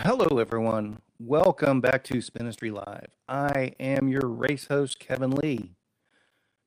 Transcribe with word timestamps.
Hello, 0.00 0.38
everyone. 0.38 0.98
Welcome 1.18 1.80
back 1.80 2.04
to 2.04 2.20
Spinistry 2.20 2.70
Live. 2.70 3.06
I 3.26 3.72
am 3.80 4.08
your 4.08 4.28
race 4.28 4.66
host, 4.66 4.98
Kevin 4.98 5.30
Lee. 5.30 5.72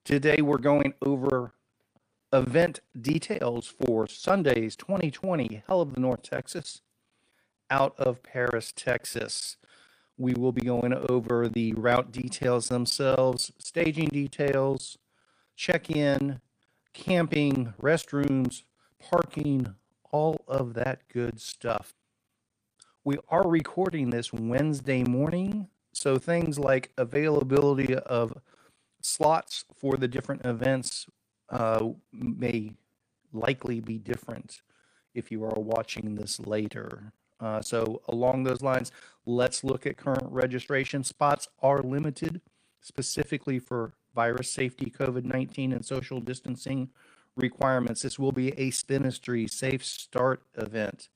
Today, 0.04 0.42
we're 0.42 0.58
going 0.58 0.96
over 1.05 1.54
event 2.34 2.80
details 3.00 3.68
for 3.68 4.07
Sunday's 4.07 4.76
2020 4.76 5.62
Hell 5.68 5.82
of 5.82 5.94
the 5.94 6.00
North 6.00 6.23
Texas 6.23 6.82
out 7.70 7.94
of 8.00 8.23
Paris, 8.23 8.73
Texas. 8.76 9.57
We 10.18 10.34
will 10.34 10.52
be 10.52 10.61
going 10.61 10.93
over 10.93 11.48
the 11.48 11.73
route 11.73 12.11
details 12.11 12.70
themselves, 12.70 13.52
staging 13.59 14.07
details, 14.07 14.98
check 15.55 15.91
in, 15.91 16.41
camping, 16.93 17.75
restrooms, 17.80 18.64
parking, 19.00 19.75
all 20.11 20.43
of 20.48 20.73
that 20.73 21.07
good 21.14 21.39
stuff. 21.39 21.93
We 23.05 23.17
are 23.30 23.48
recording 23.48 24.09
this 24.09 24.34
Wednesday 24.34 25.03
morning, 25.03 25.70
so 25.94 26.17
things 26.17 26.59
like 26.59 26.91
availability 26.98 27.95
of 27.95 28.34
slots 29.02 29.63
for 29.73 29.95
the 29.95 30.07
different 30.09 30.45
events 30.45 31.07
uh, 31.49 31.91
may 32.12 32.73
likely 33.31 33.80
be 33.80 33.98
different 33.98 34.62
if 35.13 35.31
you 35.31 35.45
are 35.45 35.59
watching 35.59 36.16
this 36.16 36.41
later. 36.41 37.13
Uh, 37.40 37.62
so, 37.62 38.02
along 38.09 38.43
those 38.43 38.62
lines, 38.62 38.91
let's 39.26 39.63
look 39.63 39.85
at 39.85 39.95
current 39.95 40.29
registration. 40.29 41.05
Spots 41.05 41.48
are 41.62 41.81
limited 41.81 42.41
specifically 42.81 43.59
for 43.59 43.93
virus 44.13 44.52
safety, 44.52 44.91
COVID 44.91 45.23
19, 45.23 45.71
and 45.71 45.85
social 45.85 46.20
distancing 46.20 46.90
requirements. 47.38 48.02
This 48.02 48.20
will 48.20 48.34
be 48.34 48.52
a 48.59 48.71
Spinistry 48.71 49.48
Safe 49.48 49.85
Start 49.85 50.43
event. 50.55 51.07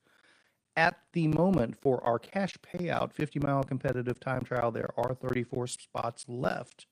At 0.75 0.97
the 1.13 1.27
moment, 1.27 1.75
for 1.79 2.03
our 2.03 2.17
cash 2.17 2.55
payout 2.57 3.13
50 3.13 3.39
mile 3.39 3.63
competitive 3.63 4.19
time 4.19 4.43
trial, 4.43 4.71
there 4.71 4.89
are 4.97 5.13
34 5.13 5.67
spots 5.67 6.25
left. 6.27 6.87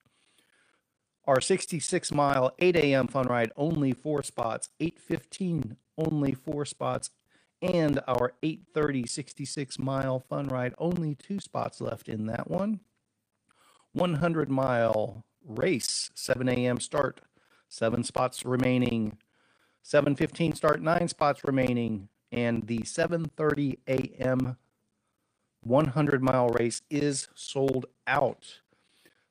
Our 1.25 1.41
66 1.41 2.11
mile 2.11 2.51
8 2.59 2.75
a.m. 2.75 3.07
fun 3.07 3.27
ride, 3.27 3.51
only 3.55 3.93
four 3.93 4.21
spots. 4.23 4.69
815, 4.79 5.77
only 5.97 6.33
four 6.33 6.65
spots. 6.65 7.09
And 7.61 7.99
our 8.07 8.33
830 8.41 9.05
66 9.07 9.79
mile 9.79 10.19
fun 10.19 10.47
ride, 10.47 10.73
only 10.77 11.15
two 11.15 11.39
spots 11.39 11.79
left 11.79 12.07
in 12.09 12.25
that 12.27 12.49
one. 12.49 12.81
100 13.93 14.49
mile 14.49 15.25
race, 15.45 16.11
7 16.15 16.47
a.m. 16.49 16.79
start, 16.79 17.21
seven 17.67 18.03
spots 18.03 18.45
remaining. 18.45 19.17
7:15 19.83 20.55
start, 20.55 20.81
nine 20.81 21.07
spots 21.07 21.43
remaining, 21.43 22.07
and 22.31 22.67
the 22.67 22.79
7:30 22.79 23.77
a.m. 23.87 24.57
100 25.63 26.23
mile 26.23 26.49
race 26.49 26.81
is 26.89 27.27
sold 27.35 27.85
out. 28.07 28.61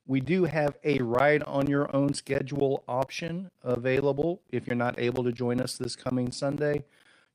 We 0.07 0.21
do 0.21 0.45
have 0.45 0.77
a 0.85 0.99
ride 0.99 1.43
on 1.45 1.69
your 1.69 1.95
own 1.95 2.15
schedule 2.15 2.85
option 2.89 3.51
available 3.63 4.43
if 4.51 4.67
you're 4.67 4.77
not 4.77 4.99
able 4.99 5.25
to 5.25 5.33
join 5.33 5.61
us 5.61 5.77
this 5.77 5.97
coming 5.97 6.33
Sunday. 6.33 6.85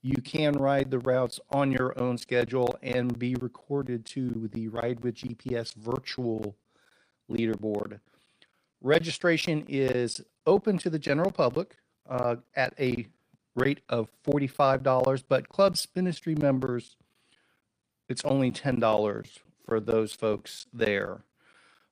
You 0.02 0.22
can 0.22 0.54
ride 0.54 0.92
the 0.92 1.00
routes 1.00 1.40
on 1.50 1.72
your 1.72 2.00
own 2.00 2.18
schedule 2.18 2.78
and 2.84 3.18
be 3.18 3.36
recorded 3.36 4.06
to 4.08 4.50
the 4.54 4.68
Ride 4.68 5.00
with 5.00 5.16
GPS 5.16 5.74
virtual 5.74 6.56
leaderboard. 7.28 8.00
Registration 8.82 9.66
is 9.68 10.22
open 10.46 10.78
to 10.78 10.92
the 10.92 11.00
general 11.00 11.32
public 11.32 11.78
uh, 12.08 12.36
at 12.56 12.74
a 12.80 13.08
rate 13.56 13.82
of 13.90 14.10
$45, 14.24 15.24
but 15.28 15.50
Club 15.50 15.78
Spinistry 15.78 16.36
members, 16.36 16.98
it's 18.10 18.26
only 18.26 18.52
$10 18.52 19.28
for 19.66 19.80
those 19.80 20.14
folks 20.14 20.68
there. 20.74 21.22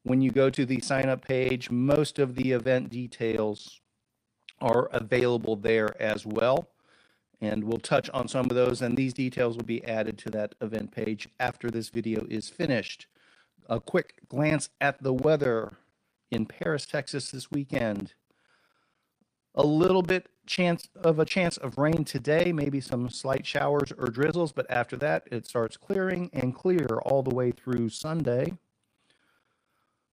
When 0.03 0.21
you 0.21 0.31
go 0.31 0.49
to 0.49 0.65
the 0.65 0.81
sign 0.81 1.07
up 1.07 1.25
page, 1.25 1.71
most 1.71 2.19
of 2.19 2.35
the 2.35 2.51
event 2.51 2.89
details 2.89 3.79
are 4.59 4.89
available 4.91 5.55
there 5.55 5.99
as 6.01 6.25
well. 6.25 6.67
And 7.41 7.63
we'll 7.65 7.79
touch 7.79 8.09
on 8.11 8.27
some 8.27 8.45
of 8.45 8.55
those, 8.55 8.81
and 8.81 8.95
these 8.95 9.13
details 9.13 9.57
will 9.57 9.65
be 9.65 9.83
added 9.83 10.17
to 10.19 10.29
that 10.31 10.55
event 10.61 10.91
page 10.91 11.27
after 11.39 11.69
this 11.69 11.89
video 11.89 12.25
is 12.29 12.49
finished. 12.49 13.07
A 13.67 13.79
quick 13.79 14.21
glance 14.29 14.69
at 14.79 15.01
the 15.03 15.13
weather 15.13 15.73
in 16.31 16.45
Paris, 16.45 16.85
Texas 16.85 17.31
this 17.31 17.51
weekend. 17.51 18.13
A 19.55 19.63
little 19.63 20.01
bit 20.01 20.29
chance 20.45 20.89
of 20.95 21.19
a 21.19 21.25
chance 21.25 21.57
of 21.57 21.77
rain 21.77 22.03
today, 22.03 22.51
maybe 22.51 22.81
some 22.81 23.09
slight 23.09 23.45
showers 23.45 23.93
or 23.97 24.07
drizzles, 24.07 24.51
but 24.51 24.69
after 24.69 24.97
that 24.97 25.27
it 25.31 25.45
starts 25.45 25.77
clearing 25.77 26.29
and 26.33 26.55
clear 26.55 26.99
all 27.05 27.21
the 27.23 27.33
way 27.33 27.51
through 27.51 27.89
Sunday. 27.89 28.53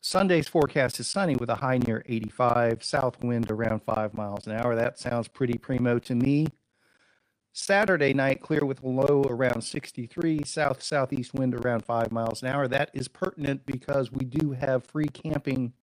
Sunday's 0.02 0.48
forecast 0.48 1.00
is 1.00 1.10
sunny 1.10 1.36
with 1.36 1.50
a 1.50 1.56
high 1.56 1.78
near 1.78 2.04
85, 2.06 2.84
south 2.84 3.22
wind 3.22 3.52
around 3.52 3.84
5 3.84 4.14
miles 4.14 4.48
an 4.48 4.54
hour. 4.54 4.76
That 4.76 4.98
sounds 4.98 5.28
pretty 5.28 5.58
primo 5.58 6.00
to 6.00 6.16
me. 6.16 6.48
Saturday 7.52 8.14
night 8.14 8.42
clear 8.42 8.64
with 8.64 8.84
low 8.84 9.24
around 9.28 9.62
63, 9.62 10.44
south 10.46 10.82
southeast 10.82 11.34
wind 11.34 11.54
around 11.54 11.84
5 11.84 12.12
miles 12.12 12.42
an 12.42 12.50
hour. 12.50 12.68
That 12.68 12.92
is 12.94 13.08
pertinent 13.08 13.66
because 13.66 14.12
we 14.12 14.24
do 14.24 14.52
have 14.52 14.86
free 14.86 15.08
camping 15.08 15.74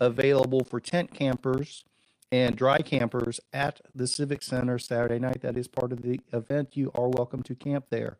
available 0.00 0.64
for 0.64 0.80
tent 0.80 1.14
campers 1.14 1.84
and 2.32 2.56
dry 2.56 2.78
campers 2.78 3.40
at 3.52 3.80
the 3.94 4.06
Civic 4.06 4.42
Center 4.42 4.78
Saturday 4.78 5.18
night. 5.18 5.42
That 5.42 5.56
is 5.56 5.68
part 5.68 5.92
of 5.92 6.02
the 6.02 6.20
event. 6.32 6.76
You 6.76 6.90
are 6.94 7.08
welcome 7.08 7.42
to 7.44 7.54
camp 7.54 7.86
there. 7.90 8.18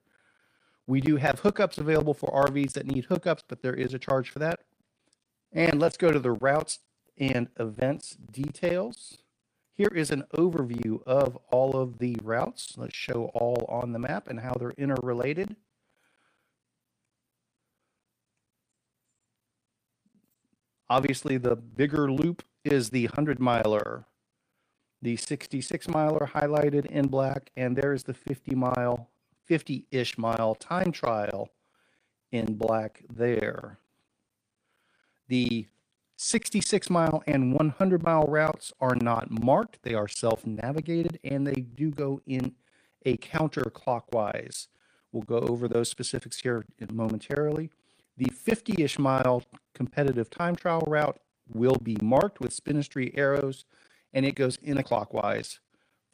We 0.87 1.01
do 1.01 1.17
have 1.17 1.43
hookups 1.43 1.79
available 1.79 2.15
for 2.15 2.31
RVs 2.31 2.73
that 2.75 2.87
need 2.87 3.09
hookups, 3.09 3.43
but 3.49 3.63
there 3.63 3.75
is 3.75 3.93
a 3.93 3.99
charge 3.99 4.31
for 4.31 4.39
that. 4.39 4.61
And 5.53 5.81
let's 5.81 5.97
go 5.97 6.13
to 6.13 6.21
the 6.21 6.33
routes 6.33 6.81
and 7.19 7.49
events 7.59 8.17
details. 8.31 9.19
Here 9.75 9.93
is 9.95 10.11
an 10.11 10.25
overview 10.35 11.03
of 11.05 11.37
all 11.51 11.77
of 11.77 11.99
the 11.99 12.17
routes. 12.23 12.75
Let's 12.77 12.97
show 12.97 13.31
all 13.35 13.67
on 13.69 13.93
the 13.93 13.99
map 13.99 14.29
and 14.29 14.41
how 14.41 14.55
they're 14.55 14.71
interrelated. 14.79 15.57
Obviously, 20.89 21.37
the 21.37 21.57
bigger 21.57 22.11
loop 22.11 22.45
is 22.67 22.91
the 22.91 23.07
100 23.07 23.41
miler, 23.41 24.07
the 25.03 25.17
66 25.17 25.89
miler 25.89 26.31
highlighted 26.35 26.87
in 26.87 27.09
black, 27.09 27.51
and 27.57 27.77
there's 27.77 28.05
the 28.05 28.15
50 28.15 28.55
mile, 28.55 29.09
50 29.45 29.87
ish 29.91 30.19
mile 30.19 30.55
time 30.55 30.91
trial 30.93 31.51
in 32.33 32.55
black 32.55 33.03
there. 33.13 33.79
The 35.29 35.67
66 36.17 36.89
mile 36.89 37.23
and 37.27 37.53
100 37.53 38.03
mile 38.03 38.27
routes 38.27 38.73
are 38.81 38.97
not 38.97 39.31
marked, 39.31 39.83
they 39.83 39.95
are 39.95 40.09
self 40.09 40.47
navigated, 40.47 41.19
and 41.23 41.47
they 41.47 41.61
do 41.61 41.91
go 41.91 42.21
in 42.27 42.55
a 43.05 43.17
counterclockwise. 43.19 44.69
We'll 45.13 45.23
go 45.23 45.39
over 45.39 45.69
those 45.69 45.89
specifics 45.89 46.41
here 46.41 46.65
momentarily. 46.91 47.71
The 48.17 48.31
50 48.31 48.83
ish 48.83 48.99
mile 48.99 49.43
competitive 49.75 50.31
time 50.31 50.57
trial 50.57 50.85
route 50.87 51.19
will 51.53 51.77
be 51.83 51.97
marked 52.03 52.41
with 52.41 52.53
spinistry 52.53 53.13
arrows 53.17 53.65
and 54.13 54.25
it 54.25 54.35
goes 54.35 54.59
in 54.63 54.79
a 54.79 54.83
clockwise 54.83 55.61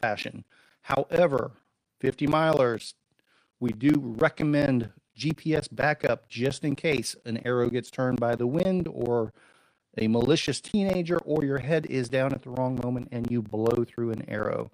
fashion. 0.01 0.45
However, 0.83 1.53
50 2.01 2.27
milers, 2.27 2.95
we 3.61 3.71
do 3.71 3.93
recommend 3.97 4.91
GPS 5.17 5.69
backup 5.71 6.29
just 6.29 6.65
in 6.65 6.75
case 6.75 7.15
an 7.25 7.41
arrow 7.47 7.71
gets 7.71 7.91
turned 7.91 8.19
by 8.19 8.35
the 8.35 8.47
wind 8.47 8.89
or 8.91 9.33
a 9.99 10.09
malicious 10.09 10.61
teenager 10.61 11.19
or 11.19 11.45
your 11.45 11.59
head 11.59 11.87
is 11.87 12.09
down 12.09 12.33
at 12.33 12.43
the 12.43 12.51
wrong 12.51 12.81
moment 12.83 13.09
and 13.13 13.31
you 13.31 13.43
blow 13.43 13.85
through 13.85 14.11
an 14.11 14.29
arrow. 14.29 14.71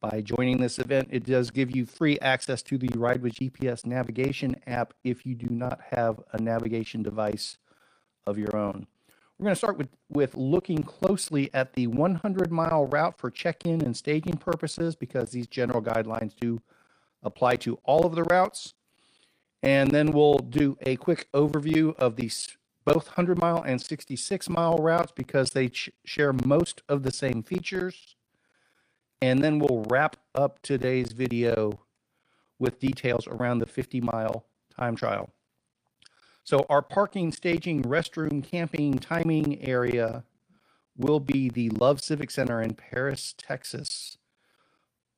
By 0.00 0.20
joining 0.20 0.60
this 0.60 0.78
event, 0.78 1.08
it 1.10 1.24
does 1.24 1.50
give 1.50 1.74
you 1.74 1.86
free 1.86 2.18
access 2.20 2.62
to 2.64 2.76
the 2.76 2.90
Ride 2.94 3.22
with 3.22 3.34
GPS 3.34 3.86
navigation 3.86 4.60
app 4.66 4.92
if 5.02 5.24
you 5.24 5.34
do 5.34 5.48
not 5.48 5.80
have 5.92 6.20
a 6.32 6.40
navigation 6.40 7.02
device 7.02 7.56
of 8.26 8.36
your 8.36 8.54
own. 8.54 8.86
We're 9.38 9.44
going 9.44 9.54
to 9.54 9.58
start 9.58 9.78
with, 9.78 9.88
with 10.08 10.36
looking 10.36 10.82
closely 10.82 11.50
at 11.52 11.74
the 11.74 11.88
100 11.88 12.52
mile 12.52 12.86
route 12.86 13.18
for 13.18 13.30
check 13.30 13.66
in 13.66 13.82
and 13.82 13.96
staging 13.96 14.36
purposes 14.36 14.94
because 14.94 15.30
these 15.30 15.46
general 15.46 15.82
guidelines 15.82 16.34
do 16.40 16.60
apply 17.22 17.56
to 17.56 17.78
all 17.84 18.06
of 18.06 18.14
the 18.14 18.22
routes. 18.24 18.74
And 19.62 19.90
then 19.90 20.12
we'll 20.12 20.38
do 20.38 20.76
a 20.82 20.96
quick 20.96 21.28
overview 21.32 21.96
of 21.96 22.16
these 22.16 22.56
both 22.84 23.06
100 23.06 23.38
mile 23.38 23.62
and 23.62 23.80
66 23.80 24.48
mile 24.50 24.76
routes 24.76 25.10
because 25.16 25.50
they 25.50 25.70
ch- 25.70 25.90
share 26.04 26.34
most 26.44 26.82
of 26.86 27.02
the 27.02 27.10
same 27.10 27.42
features 27.42 28.14
and 29.24 29.42
then 29.42 29.58
we'll 29.58 29.86
wrap 29.88 30.16
up 30.34 30.60
today's 30.60 31.12
video 31.12 31.80
with 32.58 32.78
details 32.78 33.26
around 33.26 33.58
the 33.58 33.66
50 33.66 34.02
mile 34.02 34.44
time 34.76 34.94
trial. 34.94 35.30
So 36.44 36.66
our 36.70 36.82
parking, 36.82 37.32
staging, 37.32 37.84
restroom, 37.84 38.44
camping, 38.44 38.98
timing 38.98 39.62
area 39.66 40.24
will 40.96 41.20
be 41.20 41.48
the 41.50 41.70
Love 41.70 42.00
Civic 42.02 42.30
Center 42.30 42.62
in 42.62 42.74
Paris, 42.74 43.34
Texas. 43.38 44.18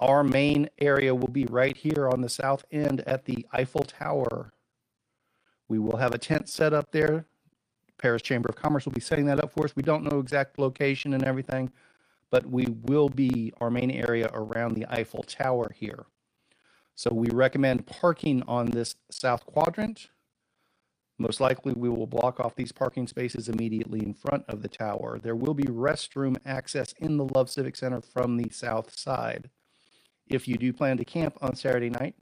Our 0.00 0.24
main 0.24 0.70
area 0.78 1.14
will 1.14 1.28
be 1.28 1.46
right 1.46 1.76
here 1.76 2.08
on 2.08 2.22
the 2.22 2.28
south 2.28 2.64
end 2.72 3.02
at 3.02 3.26
the 3.26 3.46
Eiffel 3.52 3.82
Tower 3.84 4.52
We 5.68 5.78
will 5.78 5.96
have 5.98 6.14
a 6.14 6.18
tent 6.18 6.48
set 6.48 6.72
up 6.72 6.92
there. 6.92 7.26
Paris 7.98 8.22
Chamber 8.22 8.48
of 8.50 8.56
Commerce 8.56 8.84
will 8.84 8.92
be 8.92 9.00
setting 9.00 9.26
that 9.26 9.42
up 9.42 9.52
for 9.52 9.64
us. 9.64 9.76
We 9.76 9.82
don't 9.82 10.04
know 10.04 10.20
exact 10.20 10.58
location 10.58 11.14
and 11.14 11.24
everything, 11.24 11.72
but 12.30 12.46
we 12.46 12.66
will 12.66 13.08
be 13.08 13.52
our 13.60 13.70
main 13.70 13.90
area 13.90 14.30
around 14.34 14.74
the 14.74 14.86
Eiffel 14.90 15.24
Tower 15.24 15.72
here. 15.74 16.06
So 16.94 17.10
we 17.12 17.28
recommend 17.30 17.86
parking 17.86 18.42
on 18.48 18.66
this 18.66 18.96
south 19.10 19.46
quadrant. 19.46 20.08
Most 21.18 21.40
likely 21.40 21.72
we 21.72 21.88
will 21.88 22.06
block 22.06 22.40
off 22.40 22.54
these 22.54 22.72
parking 22.72 23.06
spaces 23.06 23.48
immediately 23.48 24.00
in 24.00 24.12
front 24.12 24.44
of 24.48 24.62
the 24.62 24.68
tower. 24.68 25.18
There 25.18 25.36
will 25.36 25.54
be 25.54 25.64
restroom 25.64 26.36
access 26.44 26.92
in 26.98 27.16
the 27.16 27.24
Love 27.24 27.48
Civic 27.48 27.76
Center 27.76 28.02
from 28.02 28.36
the 28.36 28.50
south 28.50 28.98
side. 28.98 29.48
If 30.28 30.46
you 30.46 30.56
do 30.56 30.72
plan 30.72 30.98
to 30.98 31.04
camp 31.04 31.38
on 31.40 31.54
Saturday 31.54 31.88
night, 31.88 32.16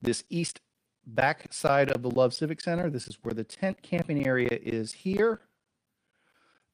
this 0.00 0.24
east 0.30 0.60
back 1.06 1.52
side 1.52 1.90
of 1.90 2.02
the 2.02 2.10
Love 2.10 2.32
Civic 2.32 2.60
Center, 2.60 2.88
this 2.88 3.08
is 3.08 3.18
where 3.22 3.34
the 3.34 3.44
tent 3.44 3.82
camping 3.82 4.26
area 4.26 4.58
is 4.62 4.92
here. 4.92 5.40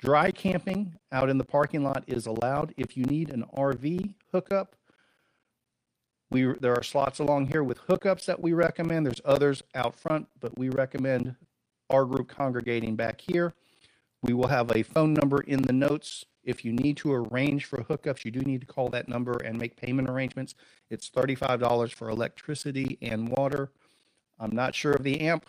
Dry 0.00 0.31
camping 0.31 0.94
out 1.10 1.31
in 1.31 1.38
the 1.38 1.44
parking 1.44 1.82
lot 1.82 2.04
is 2.06 2.26
allowed. 2.26 2.75
If 2.76 2.96
you 2.96 3.04
need 3.04 3.31
an 3.31 3.44
RV 3.56 4.14
hookup, 4.32 4.76
we 6.34 6.52
there 6.58 6.75
are 6.75 6.82
slots 6.82 7.20
along 7.20 7.46
here 7.46 7.62
with 7.62 7.86
hookups 7.86 8.26
that 8.26 8.42
we 8.42 8.52
recommend. 8.52 9.06
There's 9.06 9.20
others 9.25 9.62
out 9.72 9.94
front, 9.94 10.26
but 10.40 10.58
we 10.58 10.69
recommend 10.69 11.36
our 11.88 12.04
group 12.04 12.28
congregating 12.28 12.96
back 12.96 13.20
here. 13.20 13.54
We 14.20 14.34
will 14.34 14.48
have 14.48 14.72
a 14.72 14.82
phone 14.82 15.14
number 15.14 15.42
in 15.42 15.62
the 15.62 15.72
notes. 15.72 16.25
If 16.42 16.64
you 16.64 16.72
need 16.72 16.96
to 16.98 17.12
arrange 17.12 17.66
for 17.66 17.84
hookups, 17.84 18.25
you 18.25 18.32
do 18.32 18.40
need 18.40 18.62
to 18.62 18.66
call 18.66 18.88
that 18.88 19.08
number 19.08 19.36
and 19.44 19.56
make 19.56 19.76
payment 19.76 20.10
arrangements. 20.10 20.56
It's 20.90 21.08
$35 21.08 21.92
for 21.92 22.10
electricity 22.10 22.98
and 23.00 23.28
water. 23.28 23.70
I'm 24.40 24.54
not 24.56 24.75
sure 24.75 24.92
of 24.92 25.04
the 25.04 25.20
amp 25.20 25.46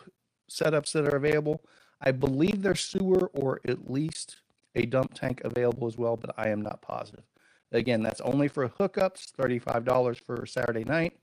setups 0.49 0.91
that 0.91 1.11
are 1.11 1.17
available. 1.17 1.63
I 1.99 2.11
believe 2.11 2.61
there's 2.61 2.81
sewer 2.81 3.31
or 3.33 3.59
at 3.67 3.89
least 3.89 4.37
a 4.75 4.85
dump 4.85 5.15
tank 5.15 5.41
available 5.43 5.87
as 5.87 5.97
well, 5.97 6.15
but 6.15 6.35
I 6.37 6.49
am 6.49 6.61
not 6.61 6.81
positive. 6.81 7.23
Again, 7.71 8.01
that's 8.03 8.21
only 8.21 8.47
for 8.47 8.69
hookups, 8.69 9.31
$35 9.31 10.19
for 10.23 10.45
Saturday 10.45 10.83
night. 10.83 11.17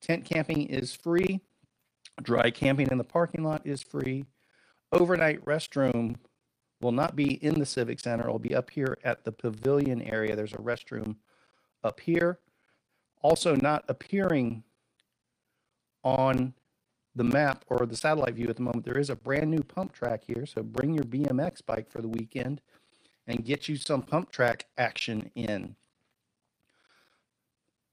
Tent 0.00 0.24
camping 0.24 0.66
is 0.66 0.94
free. 0.94 1.40
Dry 2.22 2.50
camping 2.50 2.88
in 2.90 2.98
the 2.98 3.04
parking 3.04 3.44
lot 3.44 3.62
is 3.64 3.82
free. 3.82 4.24
Overnight 4.92 5.44
restroom 5.44 6.16
will 6.80 6.92
not 6.92 7.14
be 7.14 7.34
in 7.42 7.58
the 7.58 7.66
Civic 7.66 8.00
Center. 8.00 8.24
It'll 8.24 8.38
be 8.38 8.54
up 8.54 8.70
here 8.70 8.98
at 9.04 9.24
the 9.24 9.32
pavilion 9.32 10.02
area. 10.02 10.34
There's 10.34 10.52
a 10.52 10.58
restroom 10.58 11.16
up 11.84 12.00
here. 12.00 12.38
Also, 13.22 13.54
not 13.54 13.84
appearing 13.88 14.64
on 16.02 16.54
the 17.14 17.24
map 17.24 17.64
or 17.68 17.86
the 17.86 17.96
satellite 17.96 18.34
view 18.34 18.48
at 18.48 18.56
the 18.56 18.62
moment, 18.62 18.84
there 18.84 18.98
is 18.98 19.10
a 19.10 19.16
brand 19.16 19.50
new 19.50 19.62
pump 19.62 19.92
track 19.92 20.24
here. 20.26 20.46
So 20.46 20.62
bring 20.62 20.94
your 20.94 21.04
BMX 21.04 21.64
bike 21.64 21.90
for 21.90 22.00
the 22.00 22.08
weekend 22.08 22.60
and 23.30 23.44
get 23.44 23.68
you 23.68 23.76
some 23.76 24.02
pump 24.02 24.30
track 24.30 24.66
action 24.76 25.30
in. 25.34 25.76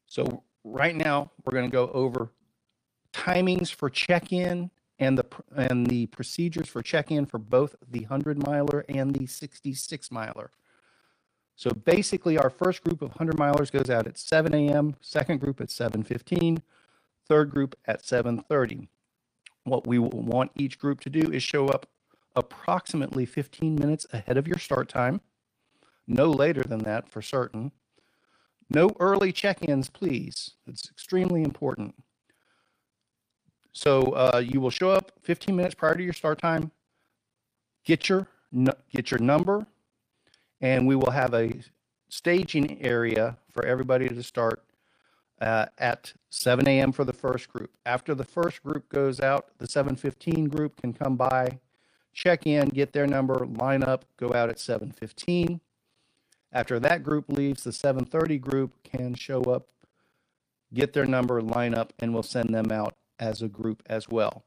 So 0.07 0.43
right 0.63 0.95
now 0.95 1.31
we're 1.45 1.53
going 1.53 1.69
to 1.69 1.71
go 1.71 1.89
over 1.93 2.31
timings 3.13 3.73
for 3.73 3.89
check-in 3.89 4.71
and 4.99 5.17
the 5.17 5.25
and 5.55 5.87
the 5.87 6.07
procedures 6.07 6.67
for 6.67 6.81
check-in 6.81 7.27
for 7.27 7.37
both 7.37 7.75
the 7.87 7.99
100 7.99 8.45
miler 8.45 8.83
and 8.89 9.13
the 9.13 9.27
66 9.27 10.11
miler. 10.11 10.49
So 11.55 11.69
basically 11.69 12.37
our 12.37 12.49
first 12.49 12.83
group 12.83 13.01
of 13.01 13.09
100 13.09 13.37
milers 13.37 13.71
goes 13.71 13.89
out 13.89 14.07
at 14.07 14.17
7 14.17 14.53
a.m., 14.53 14.95
second 15.01 15.39
group 15.39 15.61
at 15.61 15.69
7:15, 15.69 16.61
third 17.27 17.51
group 17.51 17.75
at 17.85 18.03
7:30. 18.03 18.87
What 19.65 19.85
we 19.85 19.99
will 19.99 20.09
want 20.09 20.51
each 20.55 20.79
group 20.79 20.99
to 21.01 21.09
do 21.09 21.31
is 21.31 21.43
show 21.43 21.67
up 21.67 21.87
approximately 22.35 23.25
15 23.25 23.75
minutes 23.75 24.05
ahead 24.13 24.37
of 24.37 24.47
your 24.47 24.59
start 24.59 24.87
time, 24.87 25.19
no 26.07 26.31
later 26.31 26.63
than 26.63 26.79
that 26.79 27.09
for 27.09 27.21
certain. 27.21 27.71
No 28.69 28.95
early 28.99 29.31
check 29.31 29.63
ins, 29.63 29.89
please. 29.89 30.51
It's 30.65 30.89
extremely 30.89 31.43
important. 31.43 31.95
So 33.71 34.03
uh, 34.13 34.39
you 34.43 34.59
will 34.59 34.71
show 34.71 34.89
up 34.89 35.11
15 35.21 35.55
minutes 35.55 35.75
prior 35.75 35.95
to 35.95 36.03
your 36.03 36.13
start 36.13 36.39
time, 36.39 36.71
get 37.85 38.09
your, 38.09 38.27
get 38.91 39.11
your 39.11 39.19
number, 39.19 39.67
and 40.59 40.87
we 40.87 40.95
will 40.95 41.11
have 41.11 41.33
a 41.33 41.53
staging 42.09 42.81
area 42.83 43.37
for 43.51 43.65
everybody 43.65 44.09
to 44.09 44.23
start 44.23 44.63
uh, 45.41 45.67
at 45.77 46.13
7 46.29 46.67
a.m. 46.67 46.91
for 46.91 47.03
the 47.03 47.13
first 47.13 47.49
group. 47.49 47.69
After 47.85 48.15
the 48.15 48.23
first 48.23 48.63
group 48.63 48.89
goes 48.89 49.19
out, 49.19 49.49
the 49.59 49.67
715 49.67 50.45
group 50.45 50.81
can 50.81 50.93
come 50.93 51.15
by, 51.15 51.59
check 52.13 52.47
in, 52.47 52.69
get 52.69 52.93
their 52.93 53.07
number, 53.07 53.45
line 53.45 53.83
up, 53.83 54.05
go 54.17 54.33
out 54.33 54.49
at 54.49 54.59
715. 54.59 55.61
After 56.51 56.79
that 56.79 57.03
group 57.03 57.25
leaves, 57.29 57.63
the 57.63 57.73
730 57.73 58.37
group 58.39 58.83
can 58.83 59.13
show 59.15 59.41
up, 59.43 59.67
get 60.73 60.93
their 60.93 61.05
number, 61.05 61.41
line 61.41 61.73
up, 61.73 61.93
and 61.99 62.13
we'll 62.13 62.23
send 62.23 62.53
them 62.53 62.71
out 62.71 62.95
as 63.19 63.41
a 63.41 63.47
group 63.47 63.83
as 63.87 64.07
well. 64.09 64.45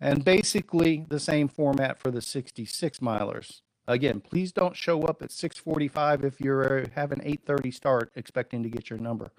And 0.00 0.24
basically 0.24 1.04
the 1.08 1.20
same 1.20 1.48
format 1.48 1.98
for 1.98 2.10
the 2.10 2.22
66 2.22 2.98
milers. 3.00 3.62
Again, 3.86 4.20
please 4.20 4.52
don't 4.52 4.76
show 4.76 5.02
up 5.02 5.22
at 5.22 5.30
6:45 5.32 6.22
if 6.22 6.40
you're 6.40 6.86
having 6.94 7.20
8:30 7.22 7.70
start 7.70 8.12
expecting 8.14 8.62
to 8.62 8.68
get 8.68 8.90
your 8.90 8.98
number. 8.98 9.30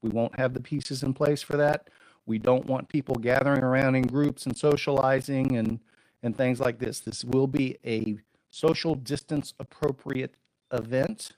We 0.00 0.10
won't 0.10 0.38
have 0.38 0.54
the 0.54 0.60
pieces 0.60 1.02
in 1.02 1.12
place 1.12 1.42
for 1.42 1.56
that. 1.56 1.90
We 2.24 2.38
don't 2.38 2.66
want 2.66 2.88
people 2.88 3.16
gathering 3.16 3.62
around 3.62 3.96
in 3.96 4.06
groups 4.06 4.46
and 4.46 4.56
socializing 4.56 5.56
and 5.56 5.80
and 6.22 6.36
things 6.36 6.60
like 6.60 6.78
this. 6.78 7.00
This 7.00 7.24
will 7.24 7.46
be 7.46 7.78
a 7.84 8.18
social 8.48 8.94
distance 8.94 9.54
appropriate 9.58 10.34
event. 10.72 11.32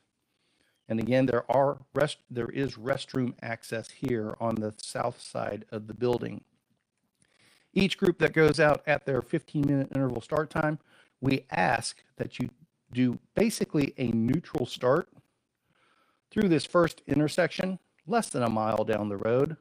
And 0.88 0.98
again, 0.98 1.26
there 1.26 1.44
are 1.50 1.78
rest 1.94 2.18
there 2.30 2.48
is 2.48 2.76
restroom 2.76 3.34
access 3.42 3.90
here 3.90 4.36
on 4.40 4.54
the 4.56 4.74
south 4.78 5.20
side 5.20 5.66
of 5.70 5.86
the 5.86 5.94
building. 5.94 6.42
Each 7.74 7.98
group 7.98 8.18
that 8.18 8.32
goes 8.32 8.58
out 8.58 8.82
at 8.86 9.04
their 9.04 9.20
15 9.20 9.66
minute 9.66 9.88
interval 9.94 10.22
start 10.22 10.48
time, 10.50 10.78
we 11.20 11.44
ask 11.50 12.02
that 12.16 12.38
you 12.38 12.48
do 12.92 13.18
basically 13.34 13.92
a 13.98 14.08
neutral 14.08 14.64
start 14.64 15.10
through 16.30 16.48
this 16.48 16.64
first 16.64 17.02
intersection 17.06 17.78
less 18.06 18.30
than 18.30 18.42
a 18.42 18.48
mile 18.48 18.84
down 18.84 19.08
the 19.08 19.16
road. 19.16 19.56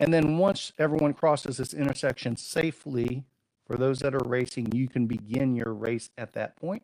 And 0.00 0.14
then 0.14 0.38
once 0.38 0.72
everyone 0.78 1.12
crosses 1.12 1.58
this 1.58 1.74
intersection 1.74 2.36
safely, 2.36 3.24
for 3.66 3.76
those 3.76 3.98
that 3.98 4.14
are 4.14 4.26
racing, 4.26 4.72
you 4.72 4.88
can 4.88 5.06
begin 5.06 5.54
your 5.54 5.74
race 5.74 6.08
at 6.16 6.32
that 6.32 6.56
point. 6.56 6.82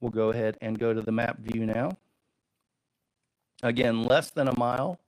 We'll 0.00 0.12
go 0.12 0.30
ahead 0.30 0.56
and 0.60 0.78
go 0.78 0.94
to 0.94 1.02
the 1.02 1.10
map 1.10 1.38
view 1.40 1.66
now. 1.66 1.98
Again, 3.62 4.02
less 4.02 4.30
than 4.30 4.48
a 4.48 4.58
mile. 4.58 4.98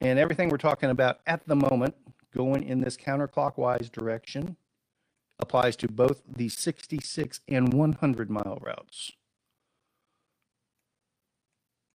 And 0.00 0.18
everything 0.18 0.48
we're 0.48 0.58
talking 0.58 0.90
about 0.90 1.20
at 1.26 1.46
the 1.46 1.56
moment, 1.56 1.94
going 2.34 2.62
in 2.62 2.80
this 2.80 2.96
counterclockwise 2.96 3.90
direction, 3.90 4.56
applies 5.40 5.76
to 5.76 5.88
both 5.88 6.22
the 6.28 6.48
66 6.48 7.40
and 7.48 7.72
100 7.72 8.30
mile 8.30 8.58
routes 8.62 9.12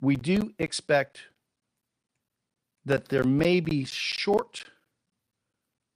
we 0.04 0.18
do 0.18 0.54
expect 0.60 1.30
that 2.84 3.08
there 3.08 3.24
may 3.24 3.62
be 3.62 3.86
short 3.86 4.66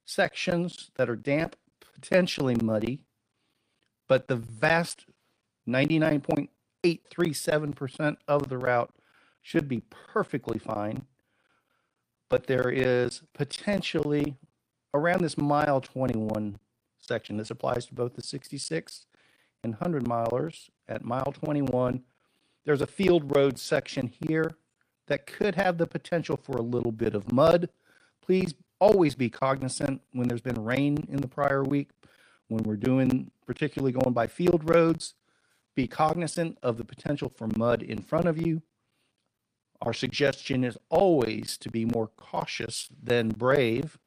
sections 0.05 0.89
that 0.95 1.09
are 1.09 1.17
damp, 1.17 1.57
potentially 1.93 2.55
muddy, 2.55 3.01
but 4.07 4.29
the 4.29 4.37
vast 4.37 5.05
99.837% 6.95 8.17
of 8.27 8.49
the 8.49 8.57
route 8.57 8.93
should 9.41 9.67
be 9.67 9.81
perfectly 9.89 10.59
fine. 10.59 11.05
But 12.29 12.47
there 12.47 12.69
is 12.69 13.21
potentially 13.33 14.35
around 14.93 15.21
this 15.21 15.37
mile 15.37 15.79
21 15.79 16.59
section. 16.99 17.37
This 17.37 17.51
applies 17.51 17.85
to 17.85 17.93
both 17.93 18.15
the 18.15 18.21
66 18.21 19.05
and 19.63 19.73
100 19.73 20.05
milers 20.05 20.69
at 20.87 21.05
mile 21.05 21.31
21 21.31 22.03
there's 22.67 22.81
a 22.81 22.87
field 22.87 23.33
road 23.33 23.57
section 23.57 24.11
here 24.27 24.57
that 25.07 25.25
could 25.25 25.55
have 25.55 25.77
the 25.77 25.87
potential 25.87 26.35
for 26.35 26.57
a 26.57 26.61
little 26.61 26.91
bit 26.91 27.15
of 27.15 27.31
mud. 27.31 27.69
Please 28.21 28.55
always 28.81 29.15
be 29.15 29.29
cognizant 29.29 30.01
when 30.11 30.27
there's 30.27 30.41
been 30.41 30.61
rain 30.61 31.07
in 31.07 31.21
the 31.21 31.29
prior 31.29 31.63
week, 31.63 31.91
when 32.49 32.63
we're 32.63 32.75
doing, 32.75 33.31
particularly 33.45 33.93
going 33.93 34.11
by 34.11 34.27
field 34.27 34.69
roads, 34.69 35.13
be 35.77 35.87
cognizant 35.87 36.57
of 36.63 36.77
the 36.77 36.83
potential 36.83 37.29
for 37.29 37.47
mud 37.55 37.83
in 37.83 38.01
front 38.01 38.27
of 38.27 38.41
you. 38.41 38.63
Our 39.79 39.93
suggestion 39.93 40.63
is 40.63 40.75
always 40.89 41.55
to 41.59 41.69
be 41.69 41.85
more 41.85 42.07
cautious 42.17 42.89
than 43.01 43.29
brave 43.29 43.99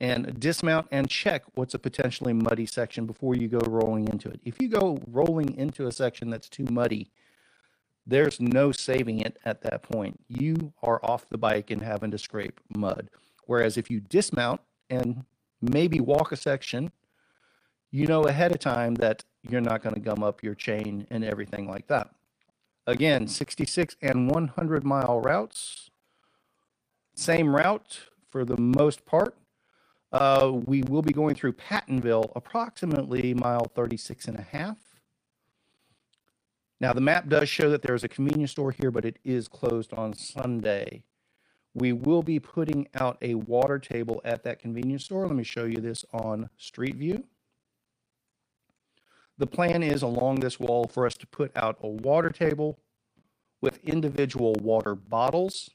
and 0.00 0.40
dismount 0.40 0.88
and 0.90 1.10
check 1.10 1.42
what's 1.54 1.74
a 1.74 1.78
potentially 1.78 2.32
muddy 2.32 2.64
section 2.64 3.04
before 3.04 3.36
you 3.36 3.46
go 3.46 3.58
rolling 3.58 4.08
into 4.08 4.30
it. 4.30 4.40
If 4.42 4.56
you 4.58 4.70
go 4.70 4.98
rolling 5.06 5.54
into 5.54 5.86
a 5.86 5.92
section 5.92 6.30
that's 6.30 6.48
too 6.48 6.66
muddy, 6.70 7.10
there's 8.06 8.40
no 8.40 8.72
saving 8.72 9.20
it 9.20 9.38
at 9.44 9.60
that 9.62 9.82
point. 9.82 10.18
You 10.28 10.72
are 10.82 10.98
off 11.04 11.28
the 11.28 11.36
bike 11.36 11.70
and 11.70 11.82
having 11.82 12.10
to 12.12 12.18
scrape 12.18 12.58
mud. 12.74 13.10
Whereas 13.44 13.76
if 13.76 13.90
you 13.90 14.00
dismount 14.00 14.62
and 14.88 15.26
maybe 15.60 16.00
walk 16.00 16.32
a 16.32 16.36
section, 16.36 16.90
you 17.90 18.06
know 18.06 18.22
ahead 18.22 18.52
of 18.52 18.60
time 18.60 18.94
that 18.94 19.24
you're 19.42 19.60
not 19.60 19.82
going 19.82 19.94
to 19.94 20.00
gum 20.00 20.22
up 20.22 20.42
your 20.42 20.54
chain 20.54 21.06
and 21.10 21.24
everything 21.24 21.68
like 21.68 21.86
that. 21.88 22.10
Again, 22.86 23.28
66 23.28 23.96
and 24.00 24.30
100 24.30 24.84
mile 24.84 25.20
routes, 25.20 25.90
same 27.14 27.54
route 27.54 28.00
for 28.30 28.44
the 28.44 28.56
most 28.56 29.04
part. 29.04 29.36
Uh, 30.10 30.52
we 30.64 30.82
will 30.82 31.02
be 31.02 31.12
going 31.12 31.34
through 31.34 31.52
Pattonville, 31.52 32.32
approximately 32.34 33.34
mile 33.34 33.70
36 33.74 34.26
and 34.28 34.38
a 34.38 34.42
half. 34.42 34.78
Now, 36.80 36.92
the 36.92 37.00
map 37.00 37.28
does 37.28 37.48
show 37.48 37.70
that 37.70 37.82
there's 37.82 38.04
a 38.04 38.08
convenience 38.08 38.52
store 38.52 38.70
here, 38.70 38.90
but 38.90 39.04
it 39.04 39.18
is 39.24 39.48
closed 39.48 39.92
on 39.92 40.14
Sunday. 40.14 41.02
We 41.74 41.92
will 41.92 42.22
be 42.22 42.38
putting 42.38 42.88
out 42.94 43.18
a 43.20 43.34
water 43.34 43.78
table 43.78 44.20
at 44.24 44.44
that 44.44 44.60
convenience 44.60 45.04
store. 45.04 45.26
Let 45.26 45.36
me 45.36 45.44
show 45.44 45.64
you 45.64 45.78
this 45.78 46.04
on 46.12 46.48
Street 46.56 46.96
View. 46.96 47.24
The 49.38 49.46
plan 49.46 49.84
is 49.84 50.02
along 50.02 50.40
this 50.40 50.58
wall 50.58 50.90
for 50.92 51.06
us 51.06 51.16
to 51.18 51.26
put 51.26 51.56
out 51.56 51.78
a 51.80 51.88
water 51.88 52.30
table 52.30 52.80
with 53.60 53.78
individual 53.84 54.54
water 54.60 54.96
bottles. 54.96 55.70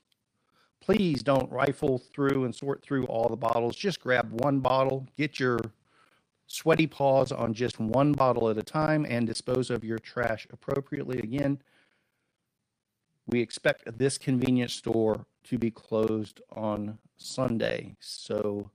Please 0.82 1.24
don't 1.24 1.50
rifle 1.50 1.98
through 1.98 2.44
and 2.44 2.54
sort 2.54 2.82
through 2.84 3.06
all 3.06 3.30
the 3.30 3.38
bottles. 3.38 3.78
Just 3.78 4.02
grab 4.02 4.42
one 4.42 4.60
bottle, 4.60 5.08
get 5.18 5.40
your 5.40 5.60
sweaty 6.46 6.88
paws 6.88 7.32
on 7.32 7.54
just 7.54 7.80
one 7.80 8.12
bottle 8.12 8.50
at 8.50 8.58
a 8.58 8.64
time, 8.64 9.06
and 9.08 9.26
dispose 9.26 9.70
of 9.70 9.84
your 9.86 9.98
trash 9.98 10.46
appropriately. 10.52 11.20
Again, 11.20 11.62
we 13.28 13.40
expect 13.40 13.98
this 13.98 14.18
convenience 14.18 14.74
store 14.74 15.26
to 15.46 15.58
be 15.58 15.72
closed 15.72 16.42
on 16.52 17.00
Sunday. 17.16 17.96
So, 18.02 18.72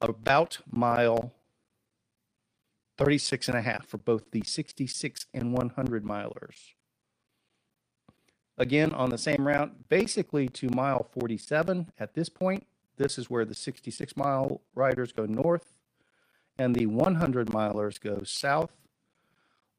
about 0.00 0.58
mile 0.70 1.34
36 2.98 3.48
and 3.48 3.58
a 3.58 3.62
half 3.62 3.86
for 3.86 3.98
both 3.98 4.30
the 4.30 4.42
66 4.42 5.26
and 5.34 5.52
100 5.52 6.04
milers. 6.04 6.74
Again, 8.56 8.92
on 8.92 9.10
the 9.10 9.18
same 9.18 9.46
route, 9.46 9.88
basically 9.88 10.48
to 10.48 10.68
mile 10.68 11.08
47 11.12 11.90
at 11.98 12.14
this 12.14 12.28
point. 12.28 12.66
This 12.96 13.18
is 13.18 13.28
where 13.28 13.44
the 13.44 13.54
66 13.54 14.16
mile 14.16 14.60
riders 14.74 15.10
go 15.10 15.26
north 15.26 15.74
and 16.56 16.74
the 16.74 16.86
100 16.86 17.48
milers 17.48 18.00
go 18.00 18.22
south. 18.22 18.70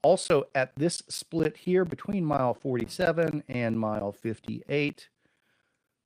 Also, 0.02 0.44
at 0.54 0.76
this 0.76 1.02
split 1.08 1.58
here 1.58 1.86
between 1.86 2.26
mile 2.26 2.54
47 2.54 3.44
and 3.48 3.80
mile 3.80 4.12
58, 4.12 5.10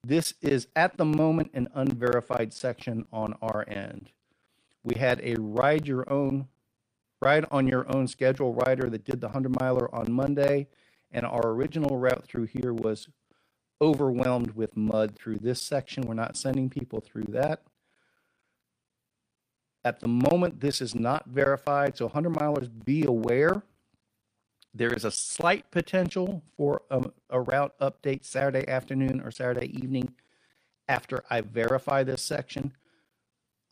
this 0.04 0.36
is 0.42 0.68
at 0.76 0.98
the 0.98 1.06
moment 1.06 1.52
an 1.54 1.68
unverified 1.74 2.54
section 2.54 3.06
on 3.12 3.34
our 3.42 3.66
end. 3.68 4.12
We 4.84 4.96
had 4.96 5.20
a 5.22 5.36
ride 5.36 5.88
your 5.88 6.10
own 6.12 6.48
ride 7.22 7.46
on 7.52 7.68
your 7.68 7.86
own 7.94 8.08
schedule 8.08 8.54
rider 8.54 8.90
that 8.90 9.06
did 9.06 9.22
the 9.22 9.28
100 9.28 9.60
miler 9.60 9.94
on 9.94 10.12
Monday. 10.12 10.68
And 11.12 11.26
our 11.26 11.48
original 11.48 11.98
route 11.98 12.26
through 12.26 12.46
here 12.46 12.74
was 12.74 13.10
overwhelmed 13.82 14.52
with 14.52 14.78
mud 14.78 15.16
through 15.16 15.38
this 15.38 15.62
section. 15.62 16.04
We're 16.04 16.14
not 16.14 16.38
sending 16.38 16.70
people 16.70 17.00
through 17.00 17.28
that. 17.30 17.64
At 19.84 20.02
the 20.02 20.08
moment, 20.08 20.60
this 20.60 20.82
is 20.82 20.94
not 20.94 21.28
verified. 21.28 21.98
So 21.98 22.06
100 22.06 22.34
milers, 22.34 22.70
be 22.86 23.06
aware. 23.06 23.64
There 24.74 24.94
is 24.94 25.06
a 25.06 25.12
slight 25.12 25.72
potential 25.72 26.44
for 26.56 26.84
a, 26.92 27.06
a 27.30 27.42
route 27.42 27.74
update 27.80 28.26
Saturday 28.26 28.68
afternoon 28.68 29.22
or 29.22 29.32
Saturday 29.32 29.76
evening 29.82 30.14
after 30.88 31.24
I 31.30 31.42
verify 31.42 32.04
this 32.04 32.22
section. 32.22 32.74